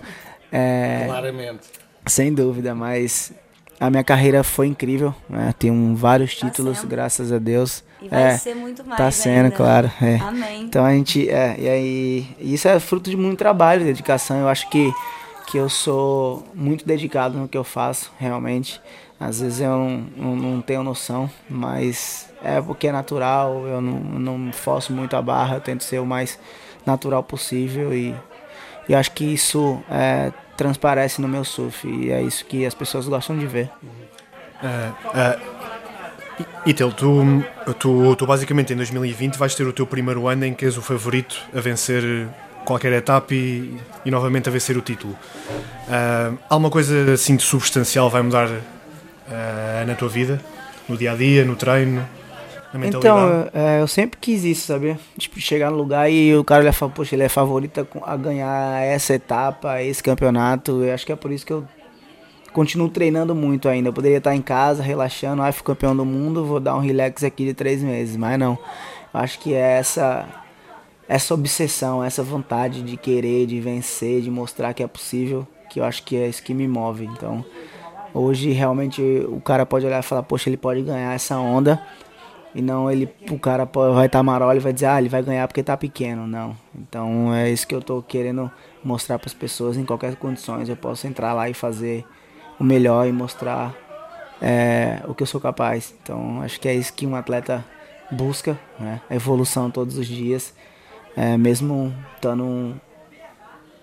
É, 0.53 1.05
Claramente. 1.07 1.69
Sem 2.07 2.33
dúvida, 2.33 2.75
mas 2.75 3.33
a 3.81 3.89
minha 3.89 4.05
carreira 4.05 4.45
foi 4.45 4.67
incrível, 4.67 5.15
né? 5.29 5.55
Tenho 5.59 5.97
vários 5.97 6.35
tá 6.39 6.47
títulos, 6.47 6.85
graças 6.85 7.33
a 7.33 7.39
Deus. 7.39 7.83
E 8.03 8.09
vai 8.09 8.23
é, 8.25 8.39
ser 8.39 8.55
muito 8.55 8.85
mais. 8.85 8.99
Tá 8.99 9.11
sendo, 9.11 9.45
ainda. 9.45 9.57
claro. 9.57 9.91
É. 10.03 10.17
Amém. 10.17 10.63
Então 10.63 10.85
a 10.85 10.93
gente. 10.93 11.29
É, 11.29 11.57
e 11.59 11.69
aí. 11.69 12.37
Isso 12.39 12.69
é 12.69 12.79
fruto 12.79 13.09
de 13.09 13.17
muito 13.17 13.39
trabalho, 13.39 13.85
dedicação. 13.85 14.39
Eu 14.39 14.49
acho 14.49 14.69
que, 14.69 14.93
que 15.47 15.57
eu 15.57 15.69
sou 15.71 16.47
muito 16.55 16.87
dedicado 16.87 17.39
no 17.39 17.49
que 17.49 17.57
eu 17.57 17.65
faço, 17.65 18.13
realmente. 18.19 18.81
Às 19.19 19.41
vezes 19.41 19.61
eu 19.61 19.71
não, 19.71 20.07
não, 20.17 20.37
não 20.37 20.61
tenho 20.63 20.83
noção, 20.83 21.31
mas 21.49 22.30
é 22.43 22.61
porque 22.61 22.89
é 22.89 22.93
natural, 22.93 23.67
eu 23.67 23.81
não, 23.81 24.01
não 24.01 24.53
forço 24.53 24.93
muito 24.93 25.15
a 25.17 25.23
barra, 25.23 25.57
eu 25.57 25.61
tento 25.61 25.85
ser 25.85 25.99
o 25.99 26.07
mais 26.07 26.39
natural 26.87 27.23
possível 27.23 27.93
e, 27.93 28.15
e 28.89 28.95
acho 28.95 29.13
que 29.13 29.25
isso 29.25 29.83
é, 29.91 30.33
transparece 30.57 31.21
no 31.21 31.29
meu 31.29 31.45
surf 31.45 31.87
e 31.87 32.11
é 32.11 32.23
isso 32.23 32.45
que 32.45 32.65
as 32.65 32.75
pessoas 32.75 33.07
gostam 33.07 33.39
de 33.39 33.47
ver. 33.47 33.71
Uh, 34.63 35.61
Itel, 36.65 36.93
tu, 36.93 37.45
tu, 37.79 38.17
tu 38.17 38.27
basicamente 38.27 38.73
em 38.73 38.77
2020 38.77 39.37
vais 39.37 39.55
ter 39.55 39.67
o 39.67 39.73
teu 39.73 39.87
primeiro 39.87 40.27
ano 40.27 40.47
em 40.47 40.55
que 40.55 40.65
és 40.65 40.77
o 40.77 40.83
favorito 40.83 41.37
a 41.55 41.61
vencer 41.61 42.29
qualquer 42.65 42.93
etapa 42.93 43.35
e, 43.35 43.77
e 44.05 44.11
novamente 44.11 44.49
a 44.49 44.53
vencer 44.53 44.77
o 44.77 44.81
título. 44.81 45.15
Uh, 45.89 46.39
alguma 46.49 46.71
coisa 46.71 47.13
assim 47.13 47.37
de 47.37 47.43
substancial 47.43 48.09
vai 48.09 48.23
mudar 48.23 48.49
na 49.87 49.95
tua 49.95 50.09
vida? 50.09 50.41
No 50.89 50.97
dia 50.97 51.13
a 51.13 51.15
dia, 51.15 51.45
no 51.45 51.55
treino? 51.55 52.05
Então, 52.73 53.49
é, 53.53 53.81
eu 53.81 53.89
sempre 53.89 54.19
quis 54.21 54.45
isso, 54.45 54.69
sabe? 54.69 54.97
Tipo, 55.19 55.41
chegar 55.41 55.71
no 55.71 55.77
lugar 55.77 56.11
e 56.11 56.35
o 56.37 56.45
cara 56.45 56.63
ele 56.63 56.73
fala, 56.73 56.93
poxa, 56.93 57.17
ele 57.17 57.25
é 57.25 57.29
favorito 57.29 57.87
a 58.03 58.17
ganhar 58.17 58.81
essa 58.83 59.15
etapa, 59.15 59.83
esse 59.83 60.03
campeonato. 60.03 60.85
Eu 60.85 60.95
acho 60.95 61.05
que 61.05 61.11
é 61.11 61.17
por 61.17 61.33
isso 61.33 61.45
que 61.45 61.53
eu 61.53 61.65
continuo 62.53 62.89
treinando 62.89 63.35
muito 63.35 63.69
ainda. 63.69 63.89
Eu 63.89 63.93
poderia 63.93 64.19
estar 64.19 64.37
em 64.37 64.43
casa, 64.43 64.83
relaxando, 64.83 65.43
ah, 65.43 65.51
fui 65.51 65.65
campeão 65.65 65.97
do 65.97 66.05
mundo, 66.05 66.45
vou 66.45 66.61
dar 66.61 66.77
um 66.77 66.81
relax 66.81 67.25
aqui 67.25 67.45
de 67.45 67.55
três 67.55 67.83
meses, 67.83 68.17
mas 68.17 68.39
não. 68.39 68.57
Eu 69.13 69.21
acho 69.21 69.41
que 69.41 69.53
é 69.53 69.79
essa, 69.79 70.29
essa 71.09 71.35
obsessão, 71.35 72.05
essa 72.05 72.23
vontade 72.23 72.83
de 72.83 72.97
querer, 72.97 73.47
de 73.47 73.61
vencer, 73.61 74.23
de 74.23 74.31
mostrar 74.31 74.73
que 74.75 74.83
é 74.83 74.87
possível, 74.87 75.47
que 75.69 75.81
eu 75.81 75.85
acho 75.85 76.05
que 76.05 76.17
é 76.17 76.29
isso 76.29 76.43
que 76.43 76.55
me 76.55 76.69
move. 76.69 77.05
Então, 77.05 77.45
hoje 78.15 78.53
realmente 78.53 79.03
o 79.29 79.41
cara 79.41 79.67
pode 79.67 79.85
olhar 79.87 79.99
e 79.99 80.07
falar, 80.07 80.23
poxa, 80.23 80.49
ele 80.49 80.57
pode 80.57 80.83
ganhar 80.83 81.13
essa 81.13 81.37
onda 81.37 81.83
e 82.55 82.61
não 82.61 82.91
ele, 82.91 83.09
o 83.31 83.39
cara 83.39 83.65
vai 83.65 84.07
estar 84.07 84.23
marol 84.23 84.55
e 84.55 84.59
vai 84.59 84.73
dizer, 84.73 84.87
ah, 84.87 84.99
ele 84.99 85.09
vai 85.09 85.23
ganhar 85.23 85.47
porque 85.47 85.63
tá 85.63 85.77
pequeno. 85.77 86.27
Não. 86.27 86.57
Então 86.75 87.33
é 87.33 87.51
isso 87.51 87.67
que 87.67 87.75
eu 87.75 87.81
tô 87.81 88.03
querendo 88.03 88.51
mostrar 88.83 89.19
para 89.19 89.29
as 89.29 89.35
pessoas 89.35 89.77
em 89.77 89.85
qualquer 89.85 90.17
condições. 90.17 90.69
Eu 90.69 90.77
posso 90.77 91.07
entrar 91.07 91.33
lá 91.33 91.49
e 91.49 91.55
fazer 91.55 92.05
o 92.59 92.65
melhor 92.65 93.07
e 93.07 93.13
mostrar 93.13 93.75
é, 94.43 95.01
o 95.07 95.15
que 95.15 95.23
eu 95.23 95.27
sou 95.27 95.41
capaz. 95.41 95.95
Então 96.03 96.43
acho 96.43 96.59
que 96.59 96.69
é 96.69 96.75
isso 96.75 96.93
que 96.93 97.07
um 97.07 97.15
atleta 97.15 97.65
busca, 98.11 98.59
né? 98.79 99.01
A 99.09 99.15
evolução 99.15 99.71
todos 99.71 99.97
os 99.97 100.07
dias, 100.07 100.53
é, 101.17 101.37
mesmo 101.37 101.95
estando 102.17 102.81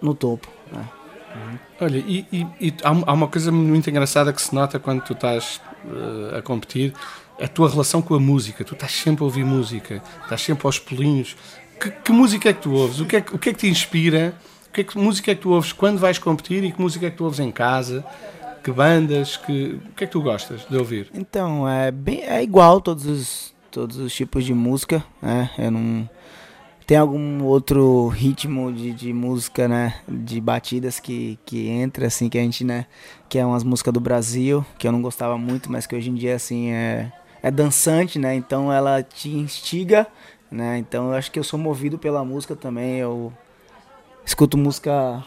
no 0.02 0.14
topo. 0.14 0.48
Né? 0.72 0.90
Uhum. 1.36 1.60
Olha, 1.82 1.98
e, 1.98 2.26
e, 2.32 2.48
e, 2.60 2.74
há 2.84 3.14
uma 3.14 3.28
coisa 3.28 3.52
muito 3.52 3.90
engraçada 3.90 4.34
que 4.34 4.42
se 4.42 4.54
nota 4.54 4.80
quando 4.80 5.02
tu 5.04 5.14
estás 5.14 5.62
uh, 5.86 6.38
a 6.38 6.42
competir 6.42 6.94
a 7.40 7.48
tua 7.48 7.70
relação 7.70 8.02
com 8.02 8.16
a 8.16 8.20
música. 8.20 8.64
Tu 8.64 8.74
estás 8.74 8.92
sempre 8.92 9.24
a 9.24 9.26
ouvir 9.26 9.46
música, 9.46 10.02
estás 10.24 10.42
sempre 10.42 10.66
aos 10.66 10.80
pulinhos. 10.80 11.36
Que, 11.80 11.92
que 11.92 12.12
música 12.12 12.50
é 12.50 12.54
que 12.54 12.62
tu 12.62 12.74
ouves? 12.74 13.00
O 13.00 13.06
que 13.06 13.18
é 13.18 13.20
o 13.20 13.38
que, 13.38 13.50
é 13.50 13.54
que 13.54 13.60
te 13.60 13.68
inspira? 13.68 14.34
Que, 14.74 14.82
é 14.82 14.84
que 14.84 14.98
música 14.98 15.32
é 15.32 15.36
que 15.36 15.42
tu 15.42 15.52
ouves 15.52 15.72
quando 15.72 16.00
vais 16.00 16.18
competir 16.18 16.64
e 16.64 16.72
que 16.72 16.82
música 16.82 17.08
é 17.08 17.10
que 17.10 17.18
tu 17.18 17.24
ouves 17.24 17.40
em 17.40 17.52
casa? 17.52 18.06
Que 18.64 18.72
bandas? 18.72 19.38
Que, 19.38 19.80
o 19.90 19.94
que 19.94 20.04
é 20.04 20.08
que 20.08 20.14
tu 20.14 20.22
gostas 20.22 20.66
de 20.70 20.78
ouvir? 20.78 21.10
Então, 21.14 21.68
é, 21.68 21.92
bem, 21.92 22.22
é 22.24 22.44
igual 22.44 22.82
todos 22.82 23.06
os, 23.06 23.54
todos 23.72 23.98
os 23.98 24.14
tipos 24.14 24.44
de 24.44 24.54
música. 24.54 25.04
Né? 25.22 25.50
Eu 25.58 25.72
não. 25.72 26.10
Tem 26.86 26.98
algum 26.98 27.44
outro 27.44 28.08
ritmo 28.08 28.72
de, 28.72 28.94
de 28.94 29.14
música, 29.14 29.68
né? 29.68 29.96
De 30.08 30.40
batidas 30.40 31.02
que, 31.02 31.38
que 31.46 31.68
entra, 31.68 32.08
assim, 32.08 32.30
que 32.30 32.38
a 32.38 32.42
gente, 32.42 32.64
né? 32.64 32.86
Que 33.28 33.38
é 33.40 33.46
umas 33.46 33.64
músicas 33.64 33.94
do 33.94 34.00
Brasil, 34.00 34.66
que 34.80 34.88
eu 34.88 34.92
não 34.92 35.02
gostava 35.02 35.38
muito, 35.38 35.70
mas 35.70 35.86
que 35.86 35.96
hoje 35.96 36.10
em 36.10 36.16
dia, 36.16 36.36
assim, 36.36 36.72
é 36.72 37.12
é 37.48 37.52
dançante, 37.52 38.20
né? 38.20 38.36
Então 38.36 38.72
ela 38.72 39.02
te 39.02 39.30
instiga, 39.30 40.06
né? 40.52 40.78
Então 40.78 41.10
eu 41.10 41.18
acho 41.18 41.32
que 41.32 41.40
eu 41.40 41.44
sou 41.44 41.58
movido 41.58 41.98
pela 41.98 42.24
música 42.24 42.56
também. 42.56 42.98
Eu 42.98 43.34
escuto 44.26 44.58
música, 44.58 45.24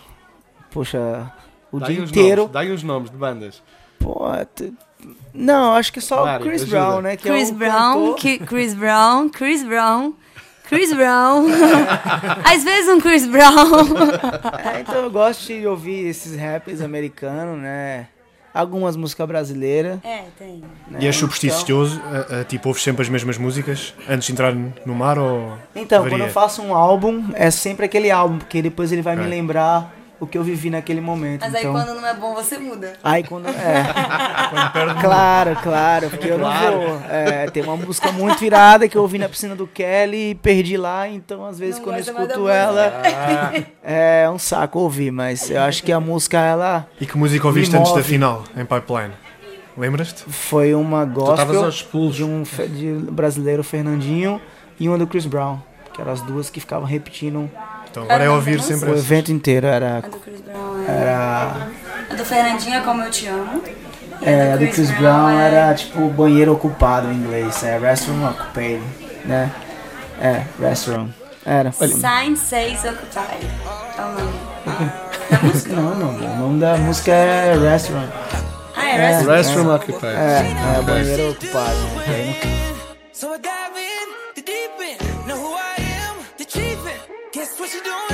poxa, 0.71 1.33
o 1.73 1.81
dá 1.81 1.87
dia 1.87 2.01
inteiro. 2.01 2.43
Nomes, 2.43 2.53
dá 2.53 2.61
aí 2.61 2.71
os 2.71 2.83
nomes 2.83 3.11
de 3.11 3.17
bandas. 3.17 3.63
Pô, 3.99 4.25
não, 5.33 5.75
acho 5.75 5.93
que 5.93 6.01
só 6.01 6.25
Mário, 6.25 6.47
Chris 6.47 6.63
ajuda. 6.63 6.79
Brown, 6.79 7.01
né? 7.01 7.17
Que 7.17 7.29
Chris 7.29 7.51
é 7.51 7.53
Brown, 7.53 8.15
Chris 8.47 8.75
Brown, 8.75 9.29
Chris 9.29 9.65
Brown. 9.65 10.15
Chris 10.69 10.93
Brown. 10.93 11.47
Às 12.45 12.63
vezes 12.63 12.89
um 12.89 13.01
Chris 13.01 13.27
Brown. 13.27 13.81
é, 14.73 14.81
então 14.81 14.97
eu 14.97 15.11
gosto 15.11 15.47
de 15.47 15.67
ouvir 15.67 16.07
esses 16.07 16.37
raps 16.37 16.81
americanos, 16.81 17.59
né? 17.59 18.07
Algumas 18.53 18.97
músicas 18.97 19.27
brasileiras. 19.27 19.99
É, 20.05 20.25
tem. 20.39 20.63
Né? 20.89 20.99
E 21.01 21.07
é 21.07 21.13
supersticioso? 21.13 22.01
Então, 22.01 22.45
tipo, 22.45 22.69
ouves 22.69 22.83
sempre 22.83 23.03
as 23.03 23.09
mesmas 23.09 23.39
músicas 23.39 23.95
antes 24.09 24.27
de 24.27 24.33
entrar 24.33 24.55
no 24.55 24.95
mar 24.95 25.19
ou. 25.19 25.57
Então, 25.75 26.03
varia? 26.03 26.17
quando 26.17 26.29
eu 26.29 26.33
faço 26.33 26.63
um 26.63 26.75
álbum, 26.75 27.31
é 27.35 27.51
sempre 27.51 27.87
aquele 27.87 28.11
álbum, 28.11 28.39
porque 28.39 28.61
depois 28.63 28.93
ele 28.93 29.03
vai 29.03 29.17
me 29.17 29.27
lembrar 29.27 30.00
o 30.21 30.27
que 30.27 30.37
eu 30.37 30.45
vivi 30.45 30.69
naquele 30.69 31.01
momento. 31.01 31.41
Mas 31.41 31.55
então... 31.55 31.75
aí 31.75 31.85
quando 31.85 31.99
não 31.99 32.07
é 32.07 32.15
bom, 32.15 32.35
você 32.35 32.59
muda. 32.59 32.93
Aí 33.03 33.25
quando. 33.25 33.49
É. 33.49 33.85
quando 34.73 35.01
claro, 35.01 35.57
claro, 35.57 36.11
porque 36.11 36.29
eu 36.29 36.39
não 36.39 36.53
vou. 36.53 37.01
É, 37.09 37.51
tem 37.51 37.63
uma 37.63 37.77
música 37.77 38.13
muito 38.13 38.39
virada 38.39 38.87
que 38.87 38.97
eu 38.97 39.03
ouvi 39.03 39.19
na 39.19 39.29
piscina 39.29 39.57
do 39.57 39.67
Kelly 39.67 40.31
e 40.31 40.35
perdi 40.35 40.77
lá, 40.77 41.09
então 41.09 41.45
às 41.47 41.59
vezes 41.59 41.77
não 41.77 41.85
quando 41.85 41.97
eu 41.97 42.03
escuto 42.03 42.49
ela. 42.49 42.93
Ah. 43.03 43.63
É 43.83 44.31
um 44.31 44.39
saco 44.39 44.79
ouvir, 44.79 45.11
mas 45.11 45.51
eu 45.51 45.63
acho 45.63 45.83
que 45.83 45.91
a 45.91 45.99
música 45.99 46.39
ela. 46.39 46.87
E 47.01 47.07
que 47.07 47.17
música 47.17 47.47
ouviste 47.47 47.75
antes 47.75 47.93
da 47.93 48.03
final, 48.03 48.45
em 48.55 48.65
Pipeline? 48.65 49.15
Lembras-te? 49.77 50.25
Foi 50.25 50.75
uma 50.75 51.07
gospel 51.07 52.11
de 52.11 52.23
um 52.23 52.43
de 52.43 52.93
brasileiro 53.11 53.65
Fernandinho 53.65 54.41
e 54.79 54.87
uma 54.89 54.99
do 54.99 55.07
Chris 55.07 55.25
Brown, 55.25 55.59
que 55.95 56.01
eram 56.03 56.13
as 56.13 56.21
duas 56.21 56.51
que 56.51 56.61
ficavam 56.61 56.87
repetindo 56.87 57.51
então 57.91 58.05
agora 58.05 58.25
é 58.25 58.31
ouvir 58.31 58.61
sempre 58.63 58.91
O 58.91 58.97
evento 58.97 59.33
inteiro 59.33 59.67
era. 59.67 59.99
A 59.99 60.01
do 60.01 60.19
Chris 60.19 60.41
Brown 60.41 60.85
era. 60.89 61.69
A 62.11 62.15
do 62.15 62.25
Fernandinho 62.25 62.77
é 62.77 62.81
Como 62.81 63.03
Eu 63.03 63.11
Te 63.11 63.27
Amo. 63.27 63.63
É, 64.23 64.53
a 64.53 64.57
do 64.57 64.67
Chris 64.69 64.91
Brown 64.93 65.31
era 65.31 65.75
tipo 65.75 66.09
banheiro 66.09 66.53
ocupado 66.53 67.11
em 67.11 67.15
inglês, 67.15 67.63
é 67.65 67.79
Restroom 67.79 68.29
Occupied, 68.29 68.83
né? 69.25 69.51
É, 70.21 70.43
Restroom. 70.61 71.09
Era. 71.45 71.73
Sign 71.73 72.37
Says 72.37 72.85
Occupied. 72.85 73.49
É 73.97 74.03
o 74.03 74.13
nome. 74.13 74.51
Não, 75.69 75.95
não. 75.95 76.35
O 76.35 76.37
nome 76.39 76.61
da 76.61 76.77
música 76.77 77.13
é 77.13 77.57
Restroom. 77.57 78.07
Ah, 78.77 78.89
é, 78.89 78.97
é 78.97 79.07
Restroom. 79.07 79.35
Restroom 79.35 79.75
Occupied. 79.75 80.05
É, 80.05 80.79
é 80.79 80.83
banheiro 80.83 81.31
ocupado. 81.31 81.79
Né? 82.07 82.37
you 87.73 87.81
doing? 87.85 88.10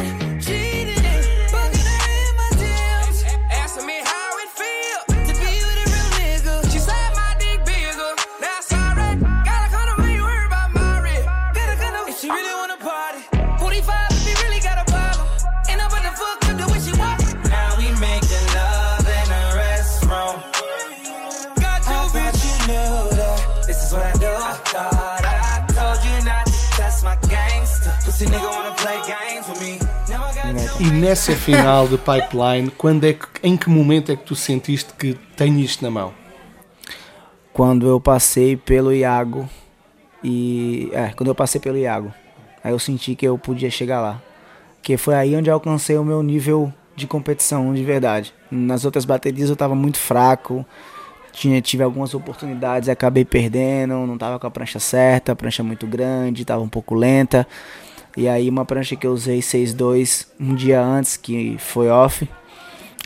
E 30.79 30.91
nessa 30.91 31.33
final 31.33 31.89
de 31.89 31.97
pipeline, 31.97 32.71
quando 32.71 33.05
é 33.05 33.15
que, 33.15 33.27
em 33.43 33.57
que 33.57 33.71
momento 33.71 34.13
é 34.13 34.17
que 34.17 34.25
tu 34.25 34.35
sentiste 34.35 34.93
que 34.93 35.15
tenho 35.35 35.59
isto 35.59 35.83
na 35.83 35.91
mão? 35.91 36.13
Quando 37.51 37.89
eu 37.89 37.99
passei 37.99 38.59
pelo 38.59 38.93
Iago 38.93 39.49
e 40.23 40.91
é, 40.93 41.09
quando 41.17 41.29
eu 41.29 41.35
passei 41.35 41.59
pelo 41.59 41.79
Iago, 41.79 42.13
aí 42.63 42.73
eu 42.73 42.79
senti 42.79 43.15
que 43.15 43.27
eu 43.27 43.39
podia 43.39 43.71
chegar 43.71 44.03
lá, 44.03 44.21
que 44.83 44.99
foi 44.99 45.15
aí 45.15 45.35
onde 45.35 45.49
eu 45.49 45.55
alcancei 45.55 45.97
o 45.97 46.05
meu 46.05 46.23
nível 46.23 46.71
de 46.95 47.07
competição 47.07 47.73
de 47.73 47.83
verdade. 47.83 48.35
Nas 48.51 48.85
outras 48.85 49.07
baterias 49.07 49.49
eu 49.49 49.55
estava 49.55 49.75
muito 49.75 49.97
fraco, 49.97 50.63
tinha, 51.33 51.59
tive 51.63 51.85
algumas 51.85 52.13
oportunidades 52.13 52.91
acabei 52.91 53.25
perdendo, 53.25 53.95
não 54.07 54.15
estava 54.15 54.39
com 54.39 54.47
a 54.47 54.51
prancha 54.51 54.79
certa, 54.79 55.33
a 55.33 55.37
prancha 55.37 55.63
muito 55.63 55.87
grande, 55.87 56.43
estava 56.43 56.63
um 56.63 56.69
pouco 56.69 56.95
lenta. 56.95 57.47
E 58.17 58.29
aí 58.29 58.49
uma 58.49 58.65
prancha 58.65 58.97
que 58.97 59.07
eu 59.07 59.13
usei 59.13 59.41
6.2 59.41 60.27
um 60.41 60.55
dia 60.55 60.83
antes, 60.83 61.17
que 61.17 61.57
foi 61.59 61.89
off, 61.89 62.29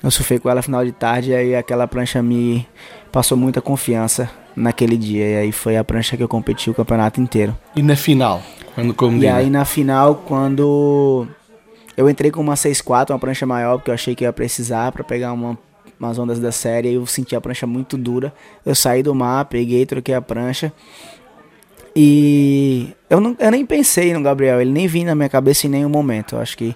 eu 0.02 0.10
surfei 0.10 0.38
com 0.38 0.48
ela 0.48 0.62
final 0.62 0.84
de 0.84 0.92
tarde 0.92 1.30
e 1.30 1.34
aí 1.34 1.54
aquela 1.54 1.86
prancha 1.86 2.22
me 2.22 2.66
passou 3.12 3.36
muita 3.36 3.60
confiança 3.60 4.30
naquele 4.56 4.96
dia. 4.96 5.28
E 5.28 5.36
aí 5.36 5.52
foi 5.52 5.76
a 5.76 5.84
prancha 5.84 6.16
que 6.16 6.22
eu 6.22 6.28
competi 6.28 6.70
o 6.70 6.74
campeonato 6.74 7.20
inteiro. 7.20 7.56
E 7.76 7.82
na 7.82 7.96
final? 7.96 8.42
Quando 8.74 8.94
como 8.94 9.18
E 9.18 9.28
aí 9.28 9.50
na 9.50 9.64
final, 9.64 10.14
quando 10.14 11.26
eu 11.96 12.08
entrei 12.08 12.30
com 12.30 12.40
uma 12.40 12.54
6.4, 12.54 13.10
uma 13.10 13.18
prancha 13.18 13.44
maior, 13.44 13.76
porque 13.76 13.90
eu 13.90 13.94
achei 13.94 14.14
que 14.14 14.24
ia 14.24 14.32
precisar 14.32 14.90
para 14.92 15.04
pegar 15.04 15.32
uma, 15.32 15.58
umas 15.98 16.18
ondas 16.18 16.38
da 16.38 16.50
série, 16.50 16.94
eu 16.94 17.04
senti 17.04 17.36
a 17.36 17.40
prancha 17.40 17.66
muito 17.66 17.98
dura. 17.98 18.32
Eu 18.64 18.74
saí 18.74 19.02
do 19.02 19.14
mar, 19.14 19.44
peguei, 19.46 19.84
troquei 19.84 20.14
a 20.14 20.22
prancha. 20.22 20.72
E 21.94 22.94
eu, 23.08 23.20
não, 23.20 23.36
eu 23.38 23.50
nem 23.50 23.66
pensei 23.66 24.12
no 24.12 24.22
Gabriel, 24.22 24.60
ele 24.60 24.70
nem 24.70 24.86
vinha 24.86 25.06
na 25.06 25.14
minha 25.14 25.28
cabeça 25.28 25.66
em 25.66 25.70
nenhum 25.70 25.88
momento. 25.88 26.36
Eu 26.36 26.40
acho 26.40 26.56
que, 26.56 26.74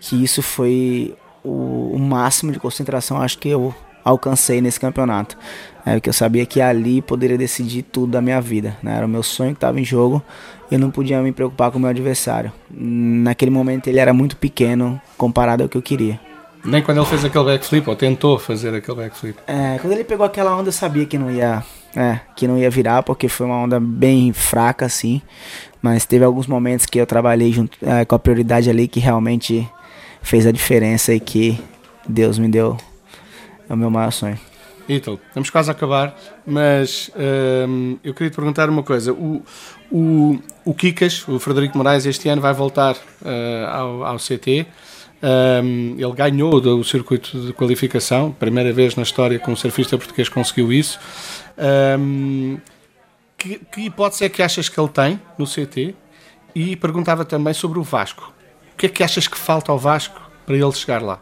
que 0.00 0.22
isso 0.22 0.42
foi 0.42 1.14
o, 1.42 1.92
o 1.94 1.98
máximo 1.98 2.52
de 2.52 2.58
concentração, 2.58 3.20
acho 3.20 3.38
que 3.38 3.48
eu 3.48 3.74
alcancei 4.04 4.60
nesse 4.60 4.78
campeonato. 4.78 5.36
É, 5.86 5.94
porque 5.94 6.08
eu 6.08 6.14
sabia 6.14 6.46
que 6.46 6.60
ali 6.60 7.02
poderia 7.02 7.36
decidir 7.36 7.82
tudo 7.82 8.12
da 8.12 8.20
minha 8.20 8.40
vida. 8.40 8.76
Né? 8.82 8.96
Era 8.96 9.04
o 9.04 9.08
meu 9.08 9.22
sonho 9.22 9.50
que 9.50 9.58
estava 9.58 9.78
em 9.80 9.84
jogo 9.84 10.22
eu 10.70 10.78
não 10.78 10.90
podia 10.90 11.20
me 11.22 11.32
preocupar 11.32 11.70
com 11.70 11.78
o 11.78 11.80
meu 11.80 11.90
adversário. 11.90 12.52
Naquele 12.70 13.50
momento 13.50 13.86
ele 13.88 13.98
era 13.98 14.12
muito 14.12 14.36
pequeno 14.36 15.00
comparado 15.16 15.62
ao 15.62 15.68
que 15.68 15.76
eu 15.76 15.82
queria. 15.82 16.18
Nem 16.64 16.82
quando 16.82 16.98
ele 16.98 17.06
fez 17.06 17.24
aquele 17.24 17.44
backflip, 17.44 17.88
ou 17.88 17.94
tentou 17.94 18.38
fazer 18.38 18.74
aquele 18.74 18.96
backflip. 18.96 19.38
É, 19.46 19.78
quando 19.80 19.92
ele 19.92 20.04
pegou 20.04 20.24
aquela 20.24 20.56
onda 20.56 20.68
eu 20.68 20.72
sabia 20.72 21.04
que 21.04 21.18
não 21.18 21.30
ia, 21.30 21.62
é, 21.96 22.20
que 22.36 22.46
não 22.46 22.58
ia 22.58 22.70
virar, 22.70 23.02
porque 23.02 23.28
foi 23.28 23.46
uma 23.46 23.56
onda 23.56 23.78
bem 23.78 24.32
fraca 24.32 24.86
assim. 24.86 25.22
Mas 25.80 26.04
teve 26.04 26.24
alguns 26.24 26.46
momentos 26.46 26.86
que 26.86 26.98
eu 26.98 27.06
trabalhei 27.06 27.52
junto 27.52 27.76
é, 27.82 28.04
com 28.04 28.14
a 28.14 28.18
prioridade 28.18 28.70
ali 28.70 28.88
que 28.88 29.00
realmente 29.00 29.68
fez 30.22 30.46
a 30.46 30.52
diferença 30.52 31.12
e 31.12 31.20
que 31.20 31.60
Deus 32.08 32.38
me 32.38 32.48
deu 32.48 32.76
é 33.68 33.74
o 33.74 33.76
meu 33.76 33.90
maior 33.90 34.10
sonho. 34.10 34.38
Ítalo, 34.88 35.18
estamos 35.28 35.48
quase 35.48 35.70
a 35.70 35.72
acabar, 35.72 36.14
mas 36.46 37.10
hum, 37.66 37.96
eu 38.04 38.12
queria 38.12 38.30
te 38.30 38.36
perguntar 38.36 38.68
uma 38.68 38.82
coisa. 38.82 39.12
O, 39.12 39.42
o, 39.90 40.38
o 40.64 40.74
Kikas, 40.74 41.26
o 41.26 41.38
Frederico 41.38 41.76
Moraes, 41.78 42.04
este 42.04 42.28
ano 42.28 42.42
vai 42.42 42.52
voltar 42.52 42.94
uh, 42.94 43.66
ao, 43.70 44.04
ao, 44.04 44.16
CT. 44.18 44.66
Um, 45.22 45.96
ele 45.96 46.12
ganhou 46.12 46.56
o 46.56 46.84
circuito 46.84 47.46
de 47.46 47.52
qualificação, 47.54 48.30
primeira 48.32 48.74
vez 48.74 48.94
na 48.94 49.02
história 49.02 49.38
que 49.38 49.50
um 49.50 49.56
surfista 49.56 49.96
português 49.96 50.28
conseguiu 50.28 50.70
isso. 50.70 51.00
Um, 51.56 52.58
que, 53.36 53.58
que 53.58 53.80
hipótese 53.82 54.24
é 54.24 54.28
que 54.28 54.42
achas 54.42 54.68
que 54.68 54.78
ele 54.78 54.88
tem 54.88 55.20
no 55.38 55.46
CT? 55.46 55.94
E 56.54 56.76
perguntava 56.76 57.24
também 57.24 57.52
sobre 57.52 57.78
o 57.78 57.82
Vasco. 57.82 58.32
O 58.72 58.76
que 58.76 58.86
é 58.86 58.88
que 58.88 59.02
achas 59.02 59.28
que 59.28 59.36
falta 59.36 59.70
ao 59.70 59.78
Vasco 59.78 60.20
para 60.46 60.54
ele 60.54 60.72
chegar 60.72 61.02
lá? 61.02 61.20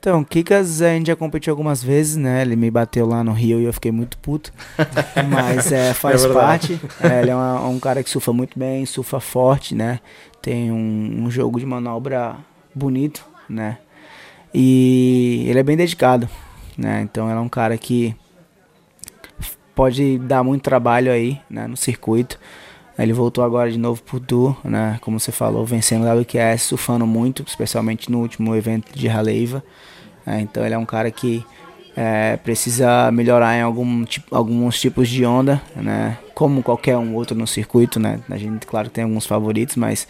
Então, 0.00 0.22
Kikas 0.22 0.80
a 0.80 0.90
gente 0.90 1.08
já 1.08 1.16
competiu 1.16 1.52
algumas 1.52 1.82
vezes, 1.82 2.16
né? 2.16 2.42
Ele 2.42 2.54
me 2.54 2.70
bateu 2.70 3.04
lá 3.04 3.24
no 3.24 3.32
Rio 3.32 3.60
e 3.60 3.64
eu 3.64 3.72
fiquei 3.72 3.90
muito 3.90 4.16
puto. 4.18 4.52
Mas 5.28 5.72
é, 5.72 5.92
faz 5.92 6.24
é 6.24 6.32
parte. 6.32 6.80
É, 7.00 7.20
ele 7.22 7.30
é 7.30 7.34
uma, 7.34 7.68
um 7.68 7.80
cara 7.80 8.02
que 8.02 8.08
surfa 8.08 8.32
muito 8.32 8.56
bem, 8.56 8.86
surfa 8.86 9.18
forte, 9.18 9.74
né? 9.74 9.98
Tem 10.40 10.70
um, 10.70 11.24
um, 11.24 11.30
jogo 11.30 11.58
de 11.58 11.66
manobra 11.66 12.36
bonito, 12.72 13.26
né? 13.48 13.78
E 14.54 15.46
ele 15.48 15.58
é 15.58 15.62
bem 15.64 15.76
dedicado, 15.76 16.28
né? 16.76 17.02
Então 17.02 17.28
ele 17.28 17.38
é 17.38 17.42
um 17.42 17.48
cara 17.48 17.76
que 17.76 18.14
pode 19.78 20.18
dar 20.18 20.42
muito 20.42 20.62
trabalho 20.62 21.12
aí, 21.12 21.40
né? 21.48 21.68
No 21.68 21.76
circuito. 21.76 22.36
Ele 22.98 23.12
voltou 23.12 23.44
agora 23.44 23.70
de 23.70 23.78
novo 23.78 24.02
pro 24.02 24.18
Tour, 24.18 24.56
né? 24.64 24.98
Como 25.02 25.20
você 25.20 25.30
falou, 25.30 25.64
vencendo 25.64 26.04
o 26.04 26.20
WQS, 26.20 26.62
surfando 26.62 27.06
muito, 27.06 27.44
especialmente 27.46 28.10
no 28.10 28.18
último 28.18 28.56
evento 28.56 28.92
de 28.92 29.06
Raleiva. 29.06 29.62
É, 30.26 30.40
então 30.40 30.66
ele 30.66 30.74
é 30.74 30.78
um 30.78 30.84
cara 30.84 31.12
que 31.12 31.46
é, 31.96 32.36
precisa 32.38 33.08
melhorar 33.12 33.56
em 33.56 33.62
algum, 33.62 34.04
tipo, 34.04 34.34
alguns 34.34 34.80
tipos 34.80 35.08
de 35.08 35.24
onda, 35.24 35.62
né? 35.76 36.18
Como 36.34 36.60
qualquer 36.60 36.96
um 36.96 37.14
outro 37.14 37.38
no 37.38 37.46
circuito, 37.46 38.00
né? 38.00 38.18
A 38.28 38.36
gente, 38.36 38.66
claro, 38.66 38.90
tem 38.90 39.04
alguns 39.04 39.26
favoritos, 39.26 39.76
mas 39.76 40.08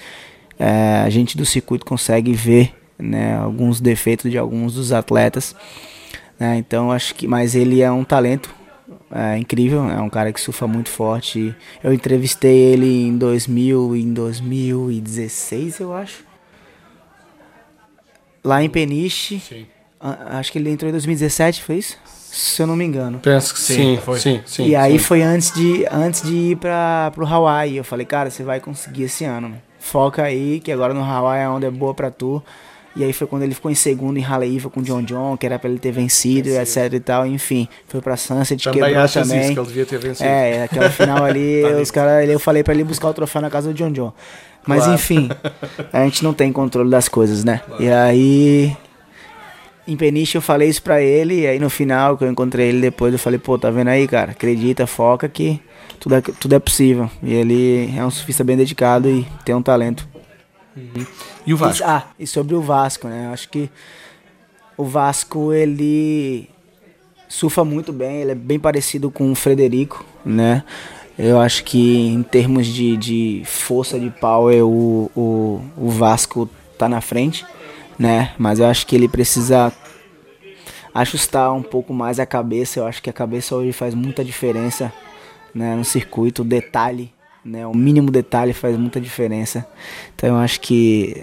é, 0.58 1.02
a 1.04 1.10
gente 1.10 1.36
do 1.36 1.44
circuito 1.44 1.84
consegue 1.84 2.32
ver, 2.32 2.74
né? 2.98 3.36
Alguns 3.36 3.82
defeitos 3.82 4.30
de 4.30 4.38
alguns 4.38 4.72
dos 4.72 4.92
atletas. 4.92 5.54
Né? 6.40 6.56
Então 6.56 6.90
acho 6.90 7.14
que, 7.14 7.26
mas 7.26 7.54
ele 7.54 7.82
é 7.82 7.92
um 7.92 8.02
talento 8.02 8.56
é 9.10 9.38
incrível, 9.38 9.88
é 9.88 10.00
um 10.00 10.10
cara 10.10 10.32
que 10.32 10.40
surfa 10.40 10.66
muito 10.66 10.90
forte. 10.90 11.54
Eu 11.82 11.92
entrevistei 11.92 12.56
ele 12.56 13.06
em 13.06 13.16
2000, 13.16 13.96
em 13.96 14.12
2016, 14.12 15.80
eu 15.80 15.94
acho. 15.94 16.24
Lá 18.44 18.62
em 18.62 18.68
Peniche. 18.68 19.40
Sim. 19.40 19.66
Acho 20.00 20.52
que 20.52 20.58
ele 20.58 20.70
entrou 20.70 20.88
em 20.88 20.92
2017, 20.92 21.62
foi 21.62 21.76
isso? 21.76 21.98
Se 22.06 22.62
eu 22.62 22.66
não 22.66 22.76
me 22.76 22.84
engano. 22.84 23.18
Penso 23.18 23.54
que 23.54 23.60
sim, 23.60 23.74
sim 23.74 23.96
foi. 23.96 24.18
Sim, 24.20 24.42
sim, 24.46 24.66
e 24.68 24.76
aí 24.76 24.98
foi 24.98 25.22
antes 25.22 25.50
de, 25.50 25.86
antes 25.90 26.22
de 26.22 26.34
ir 26.34 26.56
para 26.56 27.10
pro 27.14 27.26
Hawaii. 27.26 27.76
Eu 27.76 27.84
falei, 27.84 28.06
cara, 28.06 28.30
você 28.30 28.42
vai 28.42 28.60
conseguir 28.60 29.04
esse 29.04 29.24
ano. 29.24 29.60
Foca 29.80 30.22
aí, 30.22 30.60
que 30.60 30.70
agora 30.70 30.92
no 30.92 31.02
Hawaii 31.02 31.42
é 31.42 31.48
onde 31.48 31.66
é 31.66 31.70
boa 31.70 31.94
para 31.94 32.10
tu. 32.10 32.42
E 32.98 33.04
aí 33.04 33.12
foi 33.12 33.28
quando 33.28 33.44
ele 33.44 33.54
ficou 33.54 33.70
em 33.70 33.76
segundo 33.76 34.18
em 34.18 34.24
Haleiva 34.24 34.68
com 34.68 34.80
o 34.80 34.82
John 34.82 35.02
John, 35.02 35.36
que 35.36 35.46
era 35.46 35.56
para 35.56 35.70
ele 35.70 35.78
ter 35.78 35.92
vencido, 35.92 36.50
vencido, 36.50 36.60
etc 36.60 36.92
e 36.94 37.00
tal. 37.00 37.24
Enfim, 37.24 37.68
foi 37.86 38.00
pra 38.00 38.16
Sunset, 38.16 38.64
também 38.64 38.82
quebrou 38.82 39.08
também. 39.08 39.40
Isso, 39.40 39.52
que 39.52 39.58
ele 39.60 39.66
devia 39.68 39.86
ter 39.86 39.98
vencido. 40.00 40.28
É, 40.28 40.64
aquela 40.64 40.90
final 40.90 41.22
ali, 41.22 41.62
tá 41.62 41.68
os 41.80 41.92
caras, 41.92 42.28
eu 42.28 42.40
falei 42.40 42.64
para 42.64 42.74
ele 42.74 42.82
buscar 42.82 43.08
o 43.08 43.14
troféu 43.14 43.40
na 43.40 43.48
casa 43.48 43.68
do 43.68 43.74
John 43.74 43.92
John. 43.92 44.12
Mas 44.66 44.80
claro. 44.80 44.94
enfim, 44.94 45.28
a 45.92 46.02
gente 46.02 46.24
não 46.24 46.34
tem 46.34 46.52
controle 46.52 46.90
das 46.90 47.08
coisas, 47.08 47.44
né? 47.44 47.60
Claro. 47.64 47.84
E 47.84 47.88
aí 47.88 48.76
em 49.86 49.96
Peniche 49.96 50.36
eu 50.36 50.42
falei 50.42 50.68
isso 50.68 50.82
pra 50.82 51.00
ele, 51.00 51.42
e 51.42 51.46
aí 51.46 51.60
no 51.60 51.70
final, 51.70 52.18
que 52.18 52.24
eu 52.24 52.28
encontrei 52.28 52.70
ele 52.70 52.80
depois, 52.80 53.12
eu 53.12 53.18
falei, 53.18 53.38
pô, 53.38 53.56
tá 53.56 53.70
vendo 53.70 53.88
aí, 53.88 54.08
cara? 54.08 54.32
Acredita, 54.32 54.88
foca 54.88 55.28
que 55.28 55.60
tudo 56.00 56.16
é, 56.16 56.20
tudo 56.20 56.52
é 56.52 56.58
possível. 56.58 57.08
E 57.22 57.32
ele 57.32 57.96
é 57.96 58.04
um 58.04 58.10
surfista 58.10 58.42
bem 58.42 58.56
dedicado 58.56 59.08
e 59.08 59.24
tem 59.44 59.54
um 59.54 59.62
talento. 59.62 60.17
Uhum. 60.78 61.06
E 61.46 61.54
o 61.54 61.56
Vasco? 61.56 61.84
Ah, 61.86 62.06
e 62.18 62.26
sobre 62.26 62.54
o 62.54 62.60
Vasco, 62.60 63.08
né? 63.08 63.30
Acho 63.32 63.48
que 63.48 63.70
o 64.76 64.84
Vasco, 64.84 65.52
ele 65.52 66.48
surfa 67.28 67.64
muito 67.64 67.92
bem, 67.92 68.22
ele 68.22 68.32
é 68.32 68.34
bem 68.34 68.58
parecido 68.58 69.10
com 69.10 69.30
o 69.30 69.34
Frederico, 69.34 70.04
né? 70.24 70.62
Eu 71.18 71.40
acho 71.40 71.64
que 71.64 72.06
em 72.06 72.22
termos 72.22 72.66
de, 72.66 72.96
de 72.96 73.42
força 73.44 73.98
de 73.98 74.08
power, 74.08 74.64
o, 74.64 75.10
o, 75.16 75.60
o 75.76 75.90
Vasco 75.90 76.48
tá 76.78 76.88
na 76.88 77.00
frente, 77.00 77.44
né? 77.98 78.32
Mas 78.38 78.60
eu 78.60 78.66
acho 78.66 78.86
que 78.86 78.94
ele 78.94 79.08
precisa 79.08 79.72
ajustar 80.94 81.52
um 81.52 81.62
pouco 81.62 81.92
mais 81.92 82.20
a 82.20 82.26
cabeça. 82.26 82.78
Eu 82.78 82.86
acho 82.86 83.02
que 83.02 83.10
a 83.10 83.12
cabeça 83.12 83.54
hoje 83.56 83.72
faz 83.72 83.94
muita 83.94 84.24
diferença 84.24 84.92
né, 85.52 85.74
no 85.74 85.84
circuito, 85.84 86.42
o 86.42 86.44
detalhe 86.44 87.12
né? 87.48 87.66
O 87.66 87.74
mínimo 87.74 88.10
detalhe 88.10 88.52
faz 88.52 88.76
muita 88.76 89.00
diferença. 89.00 89.66
Então 90.14 90.30
eu 90.30 90.36
acho 90.36 90.60
que 90.60 91.16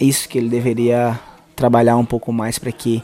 é 0.00 0.04
isso 0.04 0.28
que 0.28 0.38
ele 0.38 0.48
deveria 0.48 1.18
trabalhar 1.54 1.96
um 1.96 2.04
pouco 2.04 2.32
mais 2.32 2.58
para 2.58 2.72
que 2.72 3.02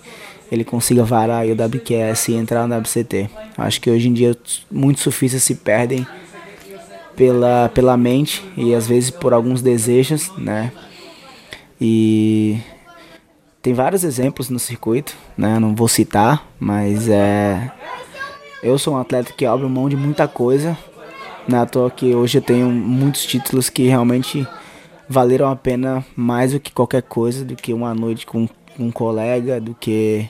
ele 0.50 0.64
consiga 0.64 1.04
varar 1.04 1.46
o 1.46 1.52
WQS 1.52 2.28
e 2.28 2.34
entrar 2.34 2.66
no 2.66 2.76
WCT. 2.76 3.30
Eu 3.56 3.64
acho 3.64 3.80
que 3.80 3.90
hoje 3.90 4.08
em 4.08 4.12
dia 4.12 4.36
muitos 4.70 5.02
surfistas 5.02 5.42
se 5.44 5.54
perdem 5.54 6.06
pela, 7.14 7.70
pela 7.72 7.96
mente 7.96 8.44
e 8.56 8.74
às 8.74 8.86
vezes 8.86 9.10
por 9.10 9.32
alguns 9.32 9.62
desejos, 9.62 10.30
né? 10.36 10.72
E 11.80 12.58
tem 13.62 13.72
vários 13.72 14.02
exemplos 14.02 14.50
no 14.50 14.58
circuito, 14.58 15.14
né? 15.36 15.58
Não 15.58 15.74
vou 15.74 15.86
citar, 15.86 16.48
mas 16.58 17.08
é 17.08 17.70
eu 18.62 18.78
sou 18.78 18.94
um 18.94 18.98
atleta 18.98 19.32
que 19.32 19.46
abre 19.46 19.66
mão 19.66 19.88
de 19.88 19.96
muita 19.96 20.28
coisa 20.28 20.76
não 21.50 21.62
é 21.62 21.66
toa 21.66 21.90
que 21.90 22.14
hoje 22.14 22.38
eu 22.38 22.42
tenho 22.42 22.70
muitos 22.70 23.26
títulos 23.26 23.68
que 23.68 23.82
realmente 23.82 24.46
valeram 25.08 25.50
a 25.50 25.56
pena 25.56 26.04
mais 26.14 26.52
do 26.52 26.60
que 26.60 26.72
qualquer 26.72 27.02
coisa, 27.02 27.44
do 27.44 27.56
que 27.56 27.74
uma 27.74 27.92
noite 27.92 28.24
com 28.24 28.48
um 28.78 28.90
colega, 28.92 29.60
do 29.60 29.74
que 29.74 30.28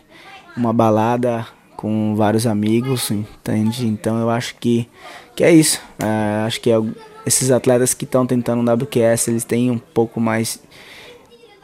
uma 0.56 0.72
balada 0.72 1.46
com 1.76 2.14
vários 2.16 2.46
amigos, 2.46 3.10
entende? 3.10 3.86
Então 3.86 4.18
eu 4.18 4.30
acho 4.30 4.54
que, 4.56 4.88
que 5.36 5.44
é 5.44 5.52
isso. 5.52 5.80
É, 5.98 6.46
acho 6.46 6.60
que 6.60 6.70
é, 6.70 6.76
esses 7.26 7.50
atletas 7.50 7.92
que 7.92 8.04
estão 8.04 8.26
tentando 8.26 8.60
um 8.60 8.74
WQS, 8.74 9.28
eles 9.28 9.44
têm 9.44 9.70
um 9.70 9.78
pouco 9.78 10.18
mais 10.20 10.58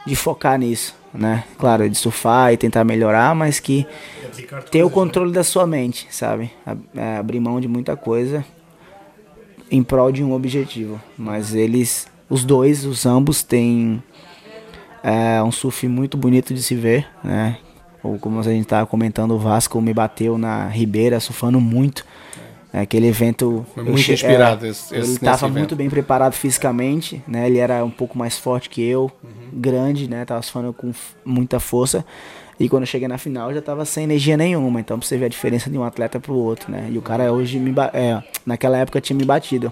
de 0.05 0.15
focar 0.15 0.59
nisso, 0.59 0.95
né? 1.11 1.43
Claro, 1.57 1.89
de 1.89 1.97
surfar 1.97 2.53
e 2.53 2.57
tentar 2.57 2.83
melhorar, 2.83 3.33
mas 3.33 3.59
que 3.59 3.85
ter 4.69 4.83
o 4.83 4.89
controle 4.89 5.31
da 5.31 5.43
sua 5.43 5.65
mente, 5.65 6.07
sabe? 6.11 6.51
É, 6.95 7.17
abrir 7.17 7.39
mão 7.39 7.59
de 7.59 7.67
muita 7.67 7.97
coisa 7.97 8.45
em 9.69 9.83
prol 9.83 10.11
de 10.11 10.23
um 10.23 10.33
objetivo. 10.33 11.01
Mas 11.17 11.53
eles, 11.53 12.07
os 12.29 12.43
dois, 12.43 12.85
os 12.85 13.05
ambos 13.05 13.43
têm 13.43 14.01
é, 15.03 15.41
um 15.41 15.51
surf 15.51 15.87
muito 15.87 16.17
bonito 16.17 16.53
de 16.53 16.61
se 16.61 16.75
ver, 16.75 17.07
né? 17.23 17.57
Ou 18.03 18.17
como 18.19 18.39
a 18.39 18.43
gente 18.43 18.63
estava 18.63 18.85
comentando, 18.85 19.31
o 19.31 19.39
Vasco 19.39 19.81
me 19.81 19.93
bateu 19.93 20.37
na 20.37 20.67
Ribeira, 20.67 21.19
surfando 21.19 21.59
muito. 21.59 22.05
É, 22.71 22.81
aquele 22.81 23.07
evento. 23.07 23.65
Foi 23.73 23.83
muito 23.83 24.11
inspirado 24.11 24.65
é, 24.65 24.69
esse, 24.69 24.93
Ele 24.93 25.03
estava 25.03 25.47
muito 25.47 25.75
bem 25.75 25.89
preparado 25.89 26.33
fisicamente, 26.33 27.23
né? 27.27 27.47
Ele 27.47 27.57
era 27.57 27.83
um 27.83 27.89
pouco 27.89 28.17
mais 28.17 28.37
forte 28.37 28.69
que 28.69 28.81
eu, 28.81 29.11
uhum. 29.23 29.59
grande, 29.59 30.09
né? 30.09 30.25
Tava 30.25 30.41
surfando 30.41 30.73
com 30.73 30.91
muita 31.25 31.59
força. 31.59 32.05
E 32.59 32.67
quando 32.67 32.83
eu 32.83 32.87
cheguei 32.87 33.07
na 33.07 33.17
final 33.17 33.53
já 33.53 33.61
tava 33.61 33.85
sem 33.85 34.03
energia 34.03 34.35
nenhuma. 34.35 34.79
Então 34.79 34.97
pra 34.97 35.07
você 35.07 35.17
ver 35.17 35.25
a 35.25 35.29
diferença 35.29 35.69
de 35.69 35.77
um 35.77 35.83
atleta 35.83 36.19
pro 36.19 36.33
outro, 36.33 36.71
né? 36.71 36.87
E 36.91 36.97
o 36.97 37.01
cara 37.01 37.31
hoje 37.31 37.59
me 37.59 37.73
é, 37.93 38.21
naquela 38.45 38.77
época 38.77 38.99
tinha 38.99 39.15
me 39.15 39.25
batido. 39.25 39.71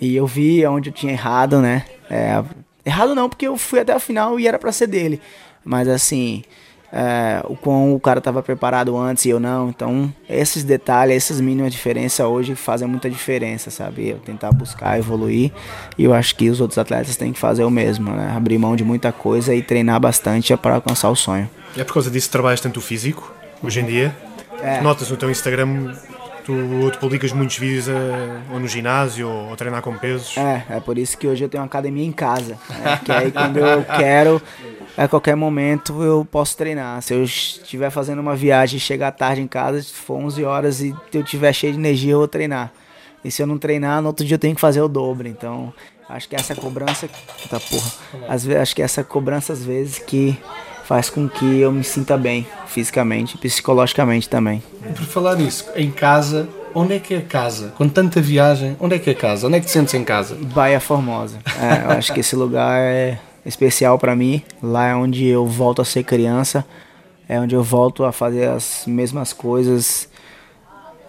E 0.00 0.14
eu 0.14 0.26
vi 0.26 0.64
onde 0.66 0.90
eu 0.90 0.92
tinha 0.92 1.12
errado, 1.12 1.60
né? 1.60 1.84
É, 2.08 2.42
errado 2.84 3.14
não, 3.14 3.28
porque 3.28 3.46
eu 3.46 3.56
fui 3.56 3.80
até 3.80 3.92
a 3.92 3.98
final 3.98 4.38
e 4.38 4.46
era 4.46 4.58
para 4.58 4.70
ser 4.70 4.86
dele. 4.86 5.20
Mas 5.64 5.88
assim, 5.88 6.44
é, 6.92 7.42
o 7.44 7.54
quão 7.56 7.94
o 7.94 8.00
cara 8.00 8.18
estava 8.18 8.42
preparado 8.42 8.96
antes 8.96 9.24
e 9.24 9.30
eu 9.30 9.38
não. 9.38 9.68
Então, 9.68 10.12
esses 10.28 10.64
detalhes, 10.64 11.16
essas 11.16 11.40
mínimas 11.40 11.72
diferenças 11.72 12.24
hoje 12.24 12.54
fazem 12.54 12.88
muita 12.88 13.10
diferença, 13.10 13.70
sabe? 13.70 14.08
Eu 14.08 14.18
tentar 14.18 14.52
buscar 14.52 14.98
evoluir 14.98 15.52
e 15.96 16.04
eu 16.04 16.14
acho 16.14 16.34
que 16.34 16.48
os 16.48 16.60
outros 16.60 16.78
atletas 16.78 17.16
têm 17.16 17.32
que 17.32 17.38
fazer 17.38 17.64
o 17.64 17.70
mesmo, 17.70 18.10
né? 18.10 18.32
Abrir 18.34 18.58
mão 18.58 18.74
de 18.74 18.84
muita 18.84 19.12
coisa 19.12 19.54
e 19.54 19.62
treinar 19.62 20.00
bastante 20.00 20.56
para 20.56 20.76
alcançar 20.76 21.10
o 21.10 21.16
sonho. 21.16 21.48
É 21.76 21.84
por 21.84 21.94
causa 21.94 22.10
disso 22.10 22.28
que 22.28 22.32
trabalhas 22.32 22.60
tanto 22.60 22.78
o 22.78 22.82
físico, 22.82 23.32
hoje 23.62 23.80
em 23.80 23.86
dia? 23.86 24.16
É. 24.62 24.80
Notas 24.80 25.10
no 25.10 25.16
teu 25.16 25.30
Instagram 25.30 25.94
Tu, 26.48 26.90
tu, 26.92 26.98
publicas 26.98 27.30
muitos 27.30 27.58
vídeos 27.58 27.90
a, 27.90 27.92
eh, 27.92 28.40
ou 28.50 28.58
no 28.58 28.66
ginásio 28.66 29.28
ou 29.28 29.54
treinar 29.54 29.82
com 29.82 29.94
pesos? 29.98 30.34
É, 30.38 30.64
é 30.70 30.80
por 30.80 30.96
isso 30.96 31.18
que 31.18 31.28
hoje 31.28 31.44
eu 31.44 31.48
tenho 31.48 31.62
uma 31.62 31.66
academia 31.66 32.06
em 32.06 32.10
casa. 32.10 32.56
Né? 32.70 33.00
que 33.04 33.12
aí 33.12 33.30
quando 33.30 33.58
eu 33.58 33.84
quero, 33.84 34.40
a 34.96 35.06
qualquer 35.06 35.36
momento 35.36 36.02
eu 36.02 36.24
posso 36.24 36.56
treinar. 36.56 37.02
Se 37.02 37.12
eu 37.12 37.22
estiver 37.22 37.90
fazendo 37.90 38.20
uma 38.20 38.34
viagem 38.34 38.78
e 38.78 38.80
chegar 38.80 39.12
tarde 39.12 39.42
em 39.42 39.46
casa, 39.46 39.82
se 39.82 39.92
for 39.92 40.14
11 40.14 40.42
horas 40.42 40.80
e 40.80 40.96
eu 41.12 41.20
estiver 41.20 41.52
cheio 41.52 41.74
de 41.74 41.78
energia, 41.78 42.12
eu 42.12 42.18
vou 42.20 42.28
treinar. 42.28 42.72
E 43.22 43.30
se 43.30 43.42
eu 43.42 43.46
não 43.46 43.58
treinar, 43.58 44.00
no 44.00 44.06
outro 44.06 44.24
dia 44.24 44.36
eu 44.36 44.38
tenho 44.38 44.54
que 44.54 44.60
fazer 44.62 44.80
o 44.80 44.88
dobro. 44.88 45.28
Então, 45.28 45.70
acho 46.08 46.26
que 46.30 46.34
essa 46.34 46.54
cobrança. 46.54 47.10
Tá 47.50 47.60
porra. 47.60 47.90
Às 48.26 48.46
vezes, 48.46 48.62
acho 48.62 48.74
que 48.74 48.80
essa 48.80 49.04
cobrança, 49.04 49.52
às 49.52 49.62
vezes, 49.62 49.98
que 49.98 50.38
faz 50.88 51.10
com 51.10 51.28
que 51.28 51.60
eu 51.60 51.70
me 51.70 51.84
sinta 51.84 52.16
bem 52.16 52.46
fisicamente 52.66 53.34
e 53.34 53.38
psicologicamente 53.38 54.26
também. 54.26 54.62
Por 54.96 55.04
falar 55.04 55.36
nisso, 55.36 55.66
em 55.76 55.90
casa, 55.90 56.48
onde 56.74 56.94
é 56.94 56.98
que 56.98 57.12
é 57.12 57.20
casa? 57.20 57.74
Com 57.76 57.86
tanta 57.86 58.22
viagem, 58.22 58.74
onde 58.80 58.94
é 58.94 58.98
que 58.98 59.10
é 59.10 59.14
casa? 59.14 59.46
Onde 59.46 59.58
é 59.58 59.60
que 59.60 59.66
te 59.66 59.72
sentes 59.72 59.92
em 59.92 60.02
casa? 60.02 60.34
Baía 60.40 60.80
Formosa. 60.80 61.40
É, 61.60 61.84
eu 61.84 61.90
acho 61.90 62.10
que 62.14 62.20
esse 62.20 62.34
lugar 62.34 62.80
é 62.80 63.18
especial 63.44 63.98
para 63.98 64.16
mim. 64.16 64.42
Lá 64.62 64.86
é 64.86 64.94
onde 64.94 65.26
eu 65.26 65.44
volto 65.44 65.82
a 65.82 65.84
ser 65.84 66.04
criança, 66.04 66.64
é 67.28 67.38
onde 67.38 67.54
eu 67.54 67.62
volto 67.62 68.06
a 68.06 68.10
fazer 68.10 68.48
as 68.48 68.84
mesmas 68.86 69.34
coisas. 69.34 70.08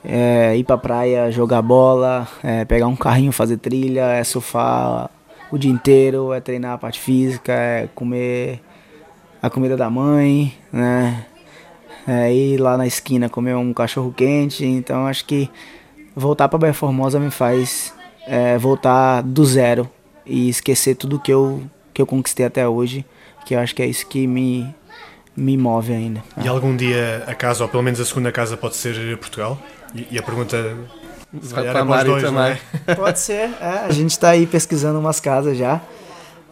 É, 0.03 0.57
ir 0.57 0.65
pra 0.65 0.77
praia, 0.77 1.31
jogar 1.31 1.61
bola, 1.61 2.27
é, 2.43 2.65
pegar 2.65 2.87
um 2.87 2.97
carrinho, 2.97 3.31
fazer 3.31 3.55
trilha, 3.55 4.07
é 4.07 4.25
surfar 4.25 5.09
o 5.49 5.57
dia 5.57 5.71
inteiro, 5.71 6.33
é 6.33 6.41
treinar 6.41 6.73
a 6.73 6.77
parte 6.77 6.99
física, 6.99 7.53
é 7.53 7.87
comer 7.95 8.61
a 9.41 9.49
comida 9.49 9.75
da 9.77 9.89
mãe, 9.89 10.53
né? 10.71 11.25
É, 12.07 12.33
ir 12.33 12.57
lá 12.57 12.77
na 12.77 12.87
esquina 12.87 13.29
comer 13.29 13.55
um 13.55 13.73
cachorro 13.73 14.13
quente. 14.15 14.65
Então 14.65 15.05
acho 15.05 15.25
que 15.25 15.49
voltar 16.15 16.47
para 16.47 16.59
Bahia 16.59 16.73
Formosa 16.73 17.19
me 17.19 17.29
faz 17.29 17.93
é, 18.27 18.57
voltar 18.57 19.21
do 19.21 19.45
zero 19.45 19.89
e 20.25 20.49
esquecer 20.49 20.95
tudo 20.95 21.19
que 21.19 21.31
eu, 21.31 21.63
que 21.93 22.01
eu 22.01 22.05
conquistei 22.05 22.45
até 22.45 22.67
hoje, 22.67 23.05
que 23.45 23.55
eu 23.55 23.59
acho 23.59 23.75
que 23.75 23.81
é 23.81 23.85
isso 23.85 24.05
que 24.07 24.27
me, 24.27 24.73
me 25.35 25.57
move 25.57 25.93
ainda. 25.93 26.23
E 26.43 26.47
algum 26.47 26.75
dia 26.75 27.23
a 27.27 27.33
casa, 27.33 27.63
ou 27.63 27.69
pelo 27.69 27.83
menos 27.83 27.99
a 27.99 28.05
segunda 28.05 28.31
casa, 28.31 28.57
pode 28.57 28.75
ser 28.75 29.17
Portugal? 29.17 29.57
E, 29.93 30.07
e 30.11 30.19
a 30.19 30.23
pergunta 30.23 30.77
vai 31.31 31.63
para 31.63 31.79
a 31.79 31.85
Mari 31.85 32.09
dois, 32.09 32.23
também. 32.23 32.57
É? 32.87 32.95
Pode 32.95 33.19
ser, 33.19 33.49
é, 33.61 33.85
a 33.85 33.91
gente 33.91 34.11
está 34.11 34.29
aí 34.29 34.45
pesquisando 34.45 34.99
umas 34.99 35.19
casas 35.19 35.57
já. 35.57 35.81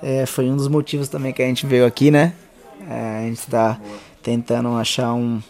É, 0.01 0.25
foi 0.25 0.49
um 0.49 0.55
dos 0.55 0.67
motivos 0.67 1.07
também 1.07 1.33
que 1.33 1.41
a 1.41 1.45
gente 1.45 1.65
veio 1.65 1.85
aqui, 1.85 2.11
né? 2.11 2.33
É, 2.89 3.19
a 3.19 3.21
gente 3.21 3.39
está 3.39 3.79
tentando 4.21 4.69
achar 4.75 5.13
um, 5.13 5.41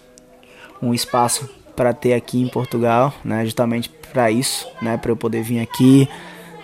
um 0.81 0.93
espaço 0.93 1.49
para 1.75 1.93
ter 1.93 2.13
aqui 2.13 2.41
em 2.41 2.47
Portugal, 2.47 3.13
né, 3.23 3.45
justamente 3.45 3.89
para 4.11 4.31
isso, 4.31 4.67
né, 4.81 4.97
para 4.97 5.11
eu 5.11 5.17
poder 5.17 5.43
vir 5.43 5.59
aqui 5.59 6.09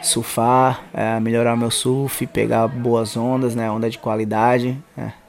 surfar, 0.02 0.84
é, 0.94 1.20
melhorar 1.20 1.56
meu 1.56 1.72
surf, 1.72 2.26
pegar 2.28 2.68
boas 2.68 3.16
ondas, 3.16 3.56
né, 3.56 3.70
onda 3.70 3.90
de 3.90 3.98
qualidade. 3.98 4.78
É 4.98 5.23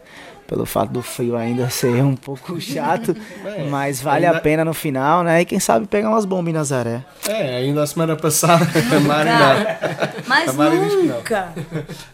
pelo 0.47 0.67
fato 0.67 0.93
do 0.93 1.03
frio 1.03 1.37
ainda 1.37 1.69
ser 1.71 2.03
um 2.03 2.17
pouco 2.17 2.61
chato, 2.61 3.17
é, 3.45 3.65
mas 3.65 4.01
vale 4.01 4.27
ainda... 4.27 4.39
a 4.39 4.41
pena 4.41 4.65
no 4.65 4.75
final, 4.75 5.23
né? 5.23 5.41
E 5.41 5.45
quem 5.45 5.59
sabe 5.59 5.87
pegar 5.87 6.11
umas 6.11 6.25
bombas 6.25 6.51
em 6.51 6.53
Nazaré. 6.53 7.05
É, 7.29 7.57
ainda 7.57 7.83
a 7.83 7.87
semana 7.87 8.17
passada, 8.17 8.65
a 8.95 9.01
Mari 9.01 9.31
não. 9.31 10.25
Mas 10.27 10.49
a 10.49 10.53
Mari 10.53 10.77
nunca. 10.77 11.53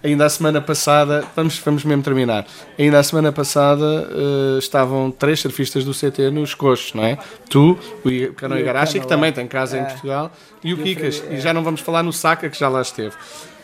Ainda 0.03 0.27
a 0.27 0.31
semana 0.31 0.61
passada, 0.61 1.25
vamos, 1.35 1.59
vamos 1.59 1.85
mesmo 1.85 2.03
terminar. 2.03 2.47
Ainda 2.79 2.99
a 2.99 3.03
semana 3.03 3.33
passada 3.33 3.85
uh, 3.85 4.59
estavam 4.59 5.11
três 5.11 5.41
surfistas 5.41 5.85
do 5.85 5.93
CT 5.93 6.31
nos 6.31 6.55
coxos, 6.55 6.95
não 6.95 7.05
é? 7.05 7.19
Tu, 7.49 7.79
o 8.05 8.33
Cano 8.35 8.59
Igarashi, 8.59 9.01
que 9.01 9.07
também 9.07 9.33
tem 9.33 9.47
casa 9.47 9.77
é. 9.77 9.81
em 9.81 9.85
Portugal, 9.85 10.31
e 10.63 10.73
o 10.75 10.81
e 10.81 10.83
Kikas. 10.83 11.23
É. 11.29 11.35
E 11.35 11.41
já 11.41 11.53
não 11.53 11.63
vamos 11.63 11.81
falar 11.81 12.03
no 12.03 12.13
Saca, 12.13 12.49
que 12.49 12.59
já 12.59 12.69
lá 12.69 12.83
esteve. 12.83 13.15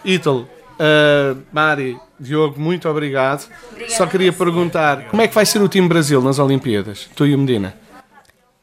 Ítalo, 0.04 0.48
Uh, 0.76 1.40
Mari, 1.52 1.98
Diogo, 2.20 2.60
muito 2.60 2.88
obrigado. 2.88 3.48
Obrigada 3.70 3.92
Só 3.94 4.06
queria 4.06 4.32
perguntar, 4.32 5.08
como 5.08 5.22
é 5.22 5.28
que 5.28 5.34
vai 5.34 5.46
ser 5.46 5.60
o 5.62 5.68
time 5.68 5.88
Brasil 5.88 6.20
nas 6.20 6.38
Olimpíadas? 6.38 7.08
Tu 7.14 7.26
e 7.26 7.34
o 7.34 7.38
Medina? 7.38 7.74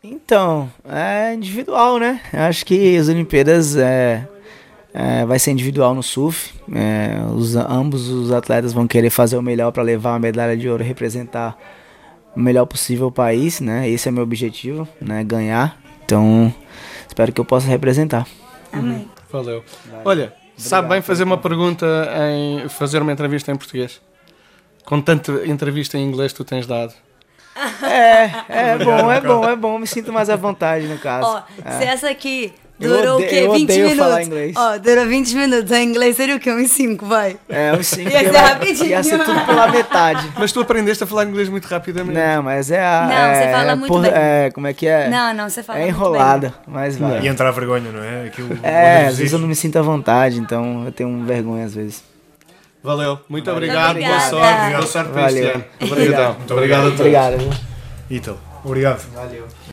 Então, 0.03 0.69
é 0.87 1.33
individual, 1.33 1.97
né? 1.97 2.21
Acho 2.33 2.65
que 2.65 2.97
as 2.97 3.07
Olimpíadas 3.07 3.75
é, 3.77 4.27
é 4.93 5.25
vai 5.25 5.39
ser 5.39 5.51
individual 5.51 5.95
no 5.95 6.03
surf. 6.03 6.53
É, 6.73 7.21
os, 7.33 7.55
ambos 7.55 8.09
os 8.09 8.31
atletas 8.31 8.73
vão 8.73 8.85
querer 8.85 9.09
fazer 9.09 9.37
o 9.37 9.41
melhor 9.41 9.71
para 9.71 9.81
levar 9.81 10.11
uma 10.11 10.19
medalha 10.19 10.57
de 10.57 10.69
ouro, 10.69 10.83
representar 10.83 11.57
o 12.35 12.39
melhor 12.39 12.65
possível 12.65 13.07
o 13.07 13.11
país, 13.11 13.61
né? 13.61 13.89
Esse 13.89 14.09
é 14.09 14.11
meu 14.11 14.23
objetivo, 14.23 14.87
né? 14.99 15.23
Ganhar. 15.23 15.79
Então, 16.05 16.53
espero 17.07 17.31
que 17.31 17.39
eu 17.39 17.45
possa 17.45 17.67
representar. 17.67 18.27
Amém. 18.71 19.07
Valeu. 19.31 19.63
Olha, 20.03 20.33
Sabe 20.57 20.89
bem 20.89 21.01
fazer 21.01 21.23
uma 21.23 21.37
pergunta 21.37 21.85
em 22.31 22.69
fazer 22.69 23.01
uma 23.01 23.11
entrevista 23.11 23.51
em 23.51 23.55
português? 23.55 24.01
Com 24.85 25.01
tanta 25.01 25.45
entrevista 25.45 25.97
em 25.97 26.03
inglês 26.03 26.31
que 26.31 26.37
tu 26.37 26.43
tens 26.43 26.67
dado. 26.67 26.93
É, 27.83 28.31
é 28.49 28.77
bom, 28.77 29.11
é 29.11 29.21
bom, 29.21 29.49
é 29.49 29.55
bom. 29.55 29.79
Me 29.79 29.87
sinto 29.87 30.11
mais 30.11 30.29
à 30.29 30.35
vontade 30.35 30.87
no 30.87 30.97
caso. 30.97 31.27
Ó, 31.27 31.41
é. 31.63 31.71
se 31.79 31.83
essa 31.83 32.09
aqui 32.09 32.53
Durou 32.87 33.15
odeio, 33.15 33.51
o 33.51 33.53
quê? 33.53 33.59
20 33.59 33.71
minutos? 33.71 33.97
Falar 33.97 34.23
inglês. 34.23 34.55
Ó, 34.55 34.77
durou 34.77 35.05
20 35.05 35.35
minutos. 35.35 35.71
Em 35.71 35.89
inglês 35.89 36.15
seria 36.15 36.35
o 36.35 36.39
quê? 36.39 36.51
Uns 36.51 36.71
5, 36.71 37.05
vai. 37.05 37.37
É, 37.49 37.73
uns 37.73 37.87
5. 37.87 38.09
Ia 38.09 38.19
ser 38.19 38.37
rapidinho. 38.37 38.89
Ia 38.89 39.03
ser 39.03 39.23
tudo 39.23 39.45
pela 39.45 39.67
metade. 39.67 40.31
Mas 40.37 40.51
tu 40.51 40.61
aprendeste 40.61 41.03
a 41.03 41.07
falar 41.07 41.25
inglês 41.25 41.49
muito 41.49 41.65
rapidamente. 41.65 42.15
Não, 42.15 42.43
mas 42.43 42.71
é 42.71 42.83
a. 42.83 43.05
Não, 43.07 43.13
é, 43.13 43.35
você 43.35 43.51
fala 43.51 43.71
é, 43.71 43.75
muito 43.75 43.93
por, 43.93 44.01
bem. 44.01 44.11
É, 44.13 44.51
como 44.53 44.67
é 44.67 44.73
que 44.73 44.87
é? 44.87 45.09
Não, 45.09 45.33
não, 45.33 45.49
você 45.49 45.63
fala 45.63 45.79
É 45.79 45.87
enrolada, 45.87 46.53
mas 46.67 46.97
vai. 46.97 47.21
E 47.21 47.27
entrar 47.27 47.51
vergonha, 47.51 47.91
não 47.91 48.03
é? 48.03 48.27
Aquilo, 48.27 48.57
é, 48.63 49.07
às 49.07 49.17
vezes 49.17 49.33
eu 49.33 49.39
não 49.39 49.47
me 49.47 49.55
sinto 49.55 49.77
à 49.77 49.81
vontade, 49.81 50.39
então 50.39 50.85
eu 50.85 50.91
tenho 50.91 51.23
vergonha 51.23 51.65
às 51.65 51.73
vezes. 51.73 52.03
Valeu, 52.83 53.19
muito 53.29 53.49
obrigado, 53.49 53.97
boa 53.97 54.19
sorte, 54.19 54.71
boa 54.71 54.87
sorte 54.87 55.11
para 55.11 55.31
este 55.31 55.45
ano. 55.45 55.63
Obrigado. 55.81 56.37
Muito 56.37 56.53
obrigado 56.53 56.79
a 56.79 56.83
todos. 56.83 56.99
Obrigado. 56.99 57.37
Ítalo, 58.09 58.39
obrigado. 58.65 59.01
Valeu. 59.13 59.47